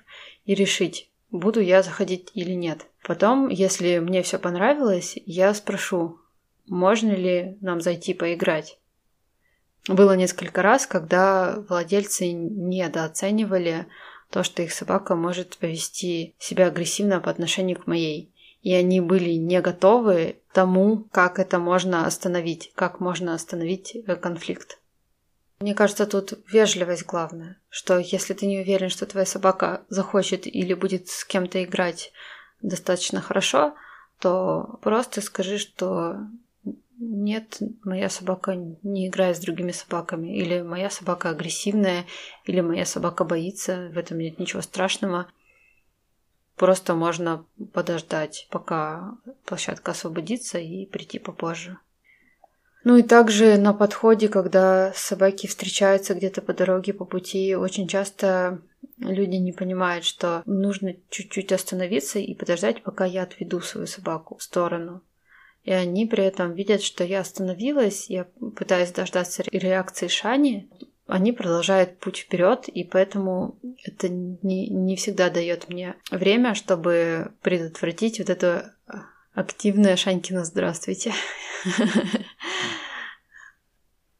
и 0.43 0.53
решить, 0.53 1.09
буду 1.31 1.61
я 1.61 1.81
заходить 1.81 2.29
или 2.33 2.51
нет. 2.51 2.85
Потом, 3.03 3.47
если 3.47 3.99
мне 3.99 4.21
все 4.21 4.39
понравилось, 4.39 5.17
я 5.25 5.53
спрошу, 5.53 6.19
можно 6.67 7.11
ли 7.11 7.57
нам 7.61 7.79
зайти 7.79 8.13
поиграть. 8.13 8.77
Было 9.87 10.17
несколько 10.17 10.61
раз, 10.61 10.85
когда 10.85 11.55
владельцы 11.69 12.31
недооценивали 12.31 13.87
то, 14.29 14.43
что 14.43 14.63
их 14.63 14.73
собака 14.73 15.15
может 15.15 15.57
повести 15.57 16.35
себя 16.39 16.67
агрессивно 16.67 17.21
по 17.21 17.31
отношению 17.31 17.79
к 17.79 17.87
моей. 17.87 18.32
И 18.63 18.73
они 18.73 19.01
были 19.01 19.31
не 19.31 19.61
готовы 19.61 20.37
к 20.49 20.53
тому, 20.53 21.05
как 21.11 21.37
это 21.37 21.59
можно 21.59 22.07
остановить, 22.07 22.71
как 22.75 22.99
можно 22.99 23.33
остановить 23.33 23.95
э, 23.95 24.15
конфликт. 24.15 24.79
Мне 25.59 25.75
кажется, 25.75 26.05
тут 26.05 26.33
вежливость 26.51 27.05
главная, 27.05 27.57
что 27.69 27.97
если 27.97 28.33
ты 28.33 28.47
не 28.47 28.59
уверен, 28.59 28.89
что 28.89 29.05
твоя 29.05 29.25
собака 29.25 29.83
захочет 29.89 30.47
или 30.47 30.73
будет 30.73 31.09
с 31.09 31.23
кем-то 31.25 31.63
играть 31.63 32.11
достаточно 32.61 33.21
хорошо, 33.21 33.75
то 34.19 34.79
просто 34.81 35.21
скажи, 35.21 35.57
что 35.57 36.17
нет, 36.97 37.59
моя 37.83 38.09
собака 38.09 38.55
не 38.55 39.07
играет 39.07 39.37
с 39.37 39.41
другими 39.41 39.71
собаками. 39.71 40.37
Или 40.37 40.61
моя 40.61 40.89
собака 40.89 41.29
агрессивная, 41.29 42.05
или 42.45 42.61
моя 42.61 42.85
собака 42.85 43.25
боится. 43.25 43.89
В 43.93 43.97
этом 43.97 44.19
нет 44.19 44.39
ничего 44.39 44.61
страшного. 44.61 45.27
Просто 46.55 46.93
можно 46.93 47.45
подождать, 47.73 48.47
пока 48.51 49.17
площадка 49.45 49.91
освободится, 49.91 50.59
и 50.59 50.85
прийти 50.85 51.19
попозже. 51.19 51.77
Ну 52.83 52.97
и 52.97 53.01
также 53.01 53.57
на 53.57 53.73
подходе, 53.73 54.27
когда 54.27 54.91
собаки 54.93 55.47
встречаются 55.47 56.13
где-то 56.13 56.41
по 56.41 56.53
дороге, 56.53 56.93
по 56.93 57.05
пути, 57.05 57.55
очень 57.55 57.87
часто 57.87 58.61
люди 58.97 59.37
не 59.37 59.53
понимают, 59.53 60.03
что 60.03 60.43
нужно 60.45 60.95
чуть-чуть 61.09 61.51
остановиться 61.53 62.19
и 62.19 62.35
подождать, 62.35 62.83
пока 62.83 63.05
я 63.05 63.23
отведу 63.23 63.61
свою 63.61 63.87
собаку 63.87 64.37
в 64.37 64.43
сторону. 64.43 65.01
И 65.63 65.71
они 65.71 66.05
при 66.05 66.25
этом 66.25 66.53
видят, 66.53 66.81
что 66.81 67.05
я 67.05 67.21
остановилась, 67.21 68.09
я 68.09 68.25
пытаюсь 68.57 68.91
дождаться 68.91 69.43
реакции 69.49 70.07
Шани. 70.07 70.69
Они 71.05 71.33
продолжают 71.33 71.99
путь 71.99 72.19
вперед, 72.19 72.69
и 72.69 72.83
поэтому 72.83 73.59
это 73.83 74.07
не, 74.07 74.69
не 74.69 74.95
всегда 74.95 75.29
дает 75.29 75.67
мне 75.67 75.95
время, 76.11 76.55
чтобы 76.55 77.33
предотвратить 77.41 78.19
вот 78.19 78.29
это 78.29 78.75
активное 79.33 79.97
Шанькино 79.97 80.45
«Здравствуйте». 80.45 81.13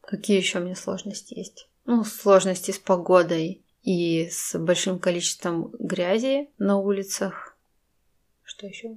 Какие 0.02 0.36
еще 0.36 0.58
у 0.58 0.62
меня 0.62 0.74
сложности 0.74 1.34
есть? 1.34 1.68
Ну, 1.86 2.04
сложности 2.04 2.70
с 2.70 2.78
погодой 2.78 3.62
и 3.82 4.28
с 4.30 4.58
большим 4.58 4.98
количеством 4.98 5.70
грязи 5.78 6.50
на 6.58 6.78
улицах. 6.78 7.56
Что 8.42 8.66
еще? 8.66 8.96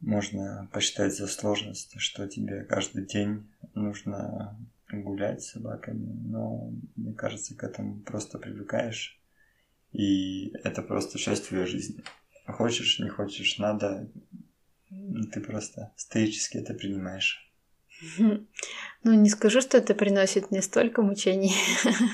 Можно 0.00 0.68
посчитать 0.72 1.14
за 1.14 1.26
сложность, 1.26 1.94
что 1.98 2.28
тебе 2.28 2.64
каждый 2.64 3.06
день 3.06 3.46
нужно 3.74 4.56
гулять 4.90 5.42
с 5.42 5.52
собаками, 5.52 6.12
но 6.28 6.72
мне 6.96 7.14
кажется, 7.14 7.56
к 7.56 7.64
этому 7.64 8.00
просто 8.00 8.38
привыкаешь, 8.38 9.20
и 9.92 10.52
это 10.64 10.82
просто 10.82 11.18
часть 11.18 11.48
твоей 11.48 11.66
жизни. 11.66 12.02
Хочешь, 12.46 12.98
не 13.00 13.08
хочешь, 13.08 13.58
надо, 13.58 14.08
ты 15.32 15.40
просто 15.40 15.92
стоически 15.96 16.58
это 16.58 16.74
принимаешь. 16.74 17.42
Ну, 19.02 19.14
не 19.14 19.30
скажу, 19.30 19.60
что 19.60 19.78
это 19.78 19.94
приносит 19.94 20.50
мне 20.50 20.60
столько 20.60 21.00
мучений. 21.00 21.54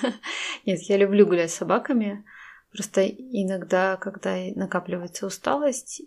Нет, 0.66 0.82
я 0.82 0.98
люблю 0.98 1.26
гулять 1.26 1.50
с 1.50 1.54
собаками. 1.54 2.22
Просто 2.70 3.06
иногда, 3.08 3.96
когда 3.96 4.36
накапливается 4.54 5.26
усталость, 5.26 6.02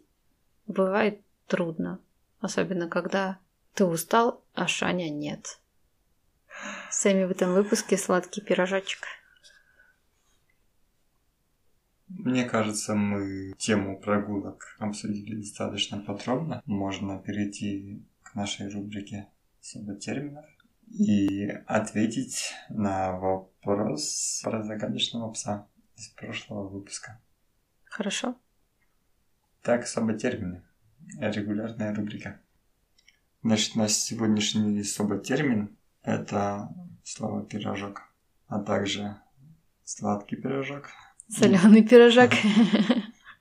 бывает 0.67 1.21
трудно. 1.47 1.99
Особенно, 2.39 2.87
когда 2.87 3.39
ты 3.73 3.85
устал, 3.85 4.43
а 4.53 4.67
Шаня 4.67 5.09
нет. 5.09 5.59
Сами 6.91 7.25
в 7.25 7.31
этом 7.31 7.53
выпуске 7.53 7.97
сладкий 7.97 8.41
пирожочек. 8.41 8.99
Мне 12.07 12.45
кажется, 12.45 12.95
мы 12.95 13.53
тему 13.57 13.99
прогулок 13.99 14.75
обсудили 14.79 15.35
достаточно 15.35 15.99
подробно. 15.99 16.61
Можно 16.65 17.19
перейти 17.19 18.03
к 18.23 18.35
нашей 18.35 18.69
рубрике 18.69 19.27
«Сила 19.59 19.95
терминов» 19.95 20.45
и 20.87 21.47
ответить 21.67 22.53
на 22.69 23.11
вопрос 23.11 24.41
про 24.43 24.63
загадочного 24.63 25.31
пса 25.31 25.67
из 25.95 26.07
прошлого 26.09 26.67
выпуска. 26.67 27.21
Хорошо. 27.85 28.35
Так, 29.61 29.87
термины 30.13 30.63
регулярная 31.19 31.93
рубрика. 31.93 32.39
Значит, 33.41 33.75
наш 33.75 33.91
сегодняшний 33.91 34.83
термин– 35.19 35.77
это 36.05 36.69
слово 37.03 37.43
«пирожок», 37.43 38.03
а 38.47 38.59
также 38.59 39.17
сладкий 39.83 40.35
пирожок. 40.35 40.89
Соленый 41.27 41.83
пирожок. 41.83 42.31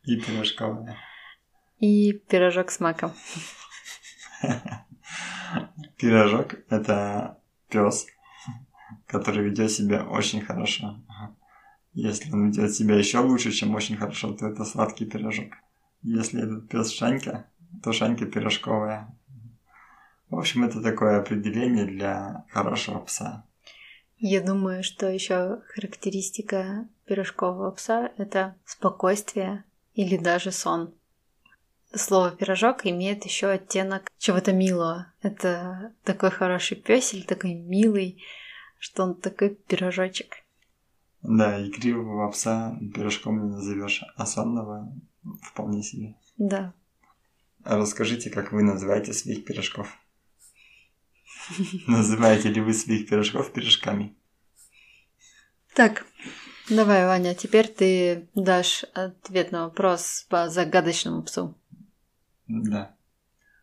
И 0.05 0.17
пирожковый. 0.17 0.95
И 1.79 2.13
пирожок 2.13 2.71
с 2.71 2.81
маком. 2.81 3.13
Пирожок– 5.97 6.55
это 6.71 7.39
пес, 7.69 8.07
который 9.07 9.45
ведет 9.45 9.71
себя 9.71 10.05
очень 10.05 10.41
хорошо. 10.41 11.01
Если 11.93 12.33
он 12.33 12.49
ведет 12.49 12.75
себя 12.75 12.97
еще 12.97 13.19
лучше, 13.19 13.53
чем 13.53 13.75
очень 13.75 13.97
хорошо, 13.97 14.33
то 14.33 14.47
это 14.47 14.65
сладкий 14.65 15.07
пирожок. 15.07 15.55
Если 16.03 16.43
этот 16.43 16.69
пес 16.69 16.91
Шанька, 16.91 17.47
тушенька 17.83 18.27
пирожковая. 18.27 19.17
В 20.31 20.39
общем, 20.39 20.65
это 20.65 20.83
такое 20.83 21.21
определение 21.21 21.85
для 21.85 22.45
хорошего 22.51 22.99
пса. 23.01 23.45
Я 24.19 24.41
думаю, 24.41 24.83
что 24.83 25.09
еще 25.09 25.61
характеристика 25.69 26.89
пирожкового 27.05 27.71
пса– 27.73 28.13
это 28.17 28.57
спокойствие 28.65 29.65
или 29.95 30.17
даже 30.17 30.51
сон. 30.51 30.95
Слово 31.93 32.31
пирожок 32.31 32.87
имеет 32.87 33.25
еще 33.25 33.49
оттенок 33.49 34.11
чего-то 34.19 34.53
милого. 34.53 35.13
Это 35.23 35.95
такой 36.03 36.31
хороший 36.31 36.77
песель, 36.77 37.25
такой 37.25 37.55
милый, 37.55 38.23
что 38.79 39.05
он 39.05 39.15
такой 39.15 39.51
пирожочек. 39.51 40.37
Да, 41.23 41.65
игривого 41.65 42.31
пса 42.31 42.79
пирожком 42.95 43.47
не 43.47 43.55
назовешь, 43.55 44.03
а 44.17 44.27
сонного 44.27 44.93
вполне 45.43 45.83
себе. 45.83 46.17
Да. 46.37 46.73
А 47.63 47.77
расскажите, 47.77 48.29
как 48.29 48.53
вы 48.53 48.63
называете 48.63 49.13
своих 49.13 49.45
пирожков? 49.45 49.89
Называете 51.87 52.49
ли 52.51 52.61
вы 52.61 52.73
своих 52.73 53.09
пирожков 53.09 53.53
пирожками? 53.53 54.15
Так, 55.75 56.07
давай, 56.71 57.05
Ваня, 57.07 57.35
теперь 57.35 57.69
ты 57.69 58.29
дашь 58.35 58.85
ответ 58.95 59.53
на 59.53 59.65
вопрос 59.65 60.27
по 60.29 60.49
загадочному 60.49 61.23
псу. 61.23 61.57
Да. 62.47 62.95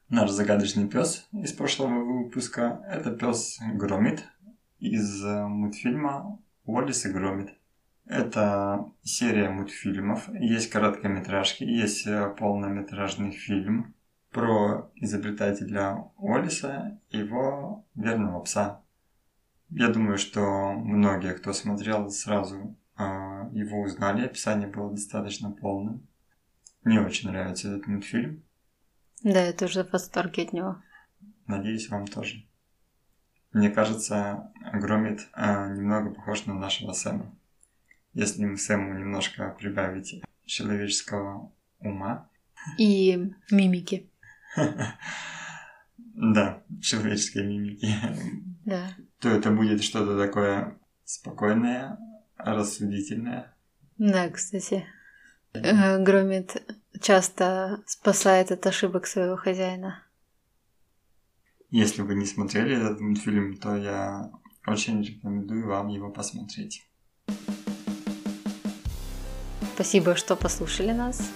Наш 0.09 0.29
загадочный 0.29 0.89
пес 0.89 1.25
из 1.31 1.53
прошлого 1.53 2.03
выпуска– 2.03 2.83
это 2.89 3.11
пес 3.11 3.59
Громит 3.75 4.25
из 4.79 5.23
э, 5.23 5.47
мультфильма 5.47 6.37
«Уоллес 6.65 7.05
и 7.05 7.09
Громит». 7.11 7.53
Это 8.05 8.91
серия 9.03 9.49
мультфильмов. 9.49 10.27
Есть 10.33 10.69
короткометражки, 10.69 11.63
есть 11.63 12.05
э, 12.07 12.35
полнометражный 12.37 13.31
фильм 13.31 13.95
про 14.31 14.91
изобретателя 14.95 16.05
Олиса 16.17 16.99
и 17.09 17.19
его 17.19 17.85
верного 17.95 18.41
пса. 18.41 18.81
Я 19.69 19.89
думаю, 19.89 20.17
что 20.17 20.73
многие, 20.73 21.33
кто 21.33 21.53
смотрел, 21.53 22.09
сразу 22.09 22.75
э, 22.97 23.03
его 23.53 23.81
узнали. 23.81 24.25
Описание 24.25 24.67
было 24.67 24.91
достаточно 24.91 25.51
полным. 25.51 26.07
Мне 26.83 26.99
очень 26.99 27.29
нравится 27.29 27.69
этот 27.69 27.87
мультфильм. 27.87 28.43
Да, 29.23 29.45
я 29.45 29.53
тоже 29.53 29.83
в 29.83 29.91
восторге 29.91 30.43
от 30.43 30.53
него. 30.53 30.77
Надеюсь, 31.47 31.89
вам 31.89 32.07
тоже. 32.07 32.43
Мне 33.53 33.69
кажется, 33.69 34.51
Громит 34.73 35.27
э, 35.35 35.75
немного 35.75 36.11
похож 36.11 36.45
на 36.45 36.53
нашего 36.53 36.93
Сэма 36.93 37.31
если 38.13 38.45
мы 38.45 38.57
Сэму 38.57 38.97
немножко 38.97 39.55
прибавить 39.57 40.21
человеческого 40.45 41.51
ума. 41.79 42.29
И 42.77 43.31
мимики. 43.49 44.09
Да, 46.13 46.61
человеческой 46.81 47.47
мимики. 47.47 47.87
Да. 48.65 48.89
То 49.19 49.29
это 49.29 49.49
будет 49.49 49.81
что-то 49.81 50.17
такое 50.17 50.77
спокойное, 51.05 51.97
рассудительное. 52.37 53.55
Да, 53.97 54.29
кстати. 54.29 54.85
Э, 55.53 56.03
Громит 56.03 56.61
часто 57.01 57.81
спасает 57.85 58.51
от 58.51 58.65
ошибок 58.67 59.07
своего 59.07 59.35
хозяина. 59.35 60.03
Если 61.69 62.01
вы 62.01 62.15
не 62.15 62.25
смотрели 62.25 62.75
этот 62.75 62.99
мультфильм, 62.99 63.57
то 63.57 63.75
я 63.77 64.29
очень 64.67 65.01
рекомендую 65.03 65.67
вам 65.67 65.87
его 65.87 66.11
посмотреть. 66.11 66.85
Спасибо, 69.75 70.15
что 70.15 70.35
послушали 70.35 70.91
нас. 70.91 71.31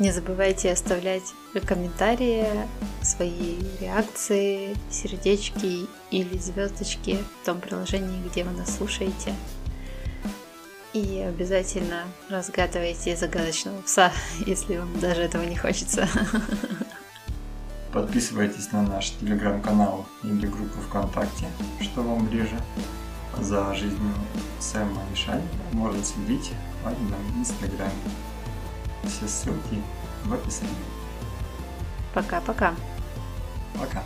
Не 0.00 0.12
забывайте 0.12 0.72
оставлять 0.72 1.34
комментарии, 1.66 2.46
свои 3.02 3.58
реакции, 3.82 4.74
сердечки 4.90 5.86
или 6.10 6.38
звездочки 6.38 7.18
в 7.42 7.44
том 7.44 7.60
приложении, 7.60 8.26
где 8.26 8.44
вы 8.44 8.52
нас 8.52 8.78
слушаете. 8.78 9.34
И 10.94 11.20
обязательно 11.28 12.04
разгадывайте 12.30 13.14
загадочного 13.14 13.82
пса, 13.82 14.10
если 14.46 14.78
вам 14.78 14.98
даже 15.00 15.20
этого 15.20 15.42
не 15.42 15.56
хочется. 15.56 16.08
Подписывайтесь 17.92 18.72
на 18.72 18.80
наш 18.80 19.10
телеграм-канал 19.10 20.06
или 20.24 20.46
группу 20.46 20.80
ВКонтакте, 20.88 21.44
что 21.82 22.00
вам 22.00 22.24
ближе. 22.26 22.58
За 23.38 23.74
жизнью 23.74 24.14
Сэма 24.60 25.02
и 25.12 25.14
Шани 25.14 25.46
можно 25.72 26.02
следить 26.02 26.52
в 26.80 26.84
моем 26.86 27.40
инстаграме. 27.40 27.92
Все 29.04 29.26
ссылки 29.26 29.82
в 30.24 30.32
описании. 30.32 30.74
Пока-пока. 32.14 32.74
Пока. 33.78 34.02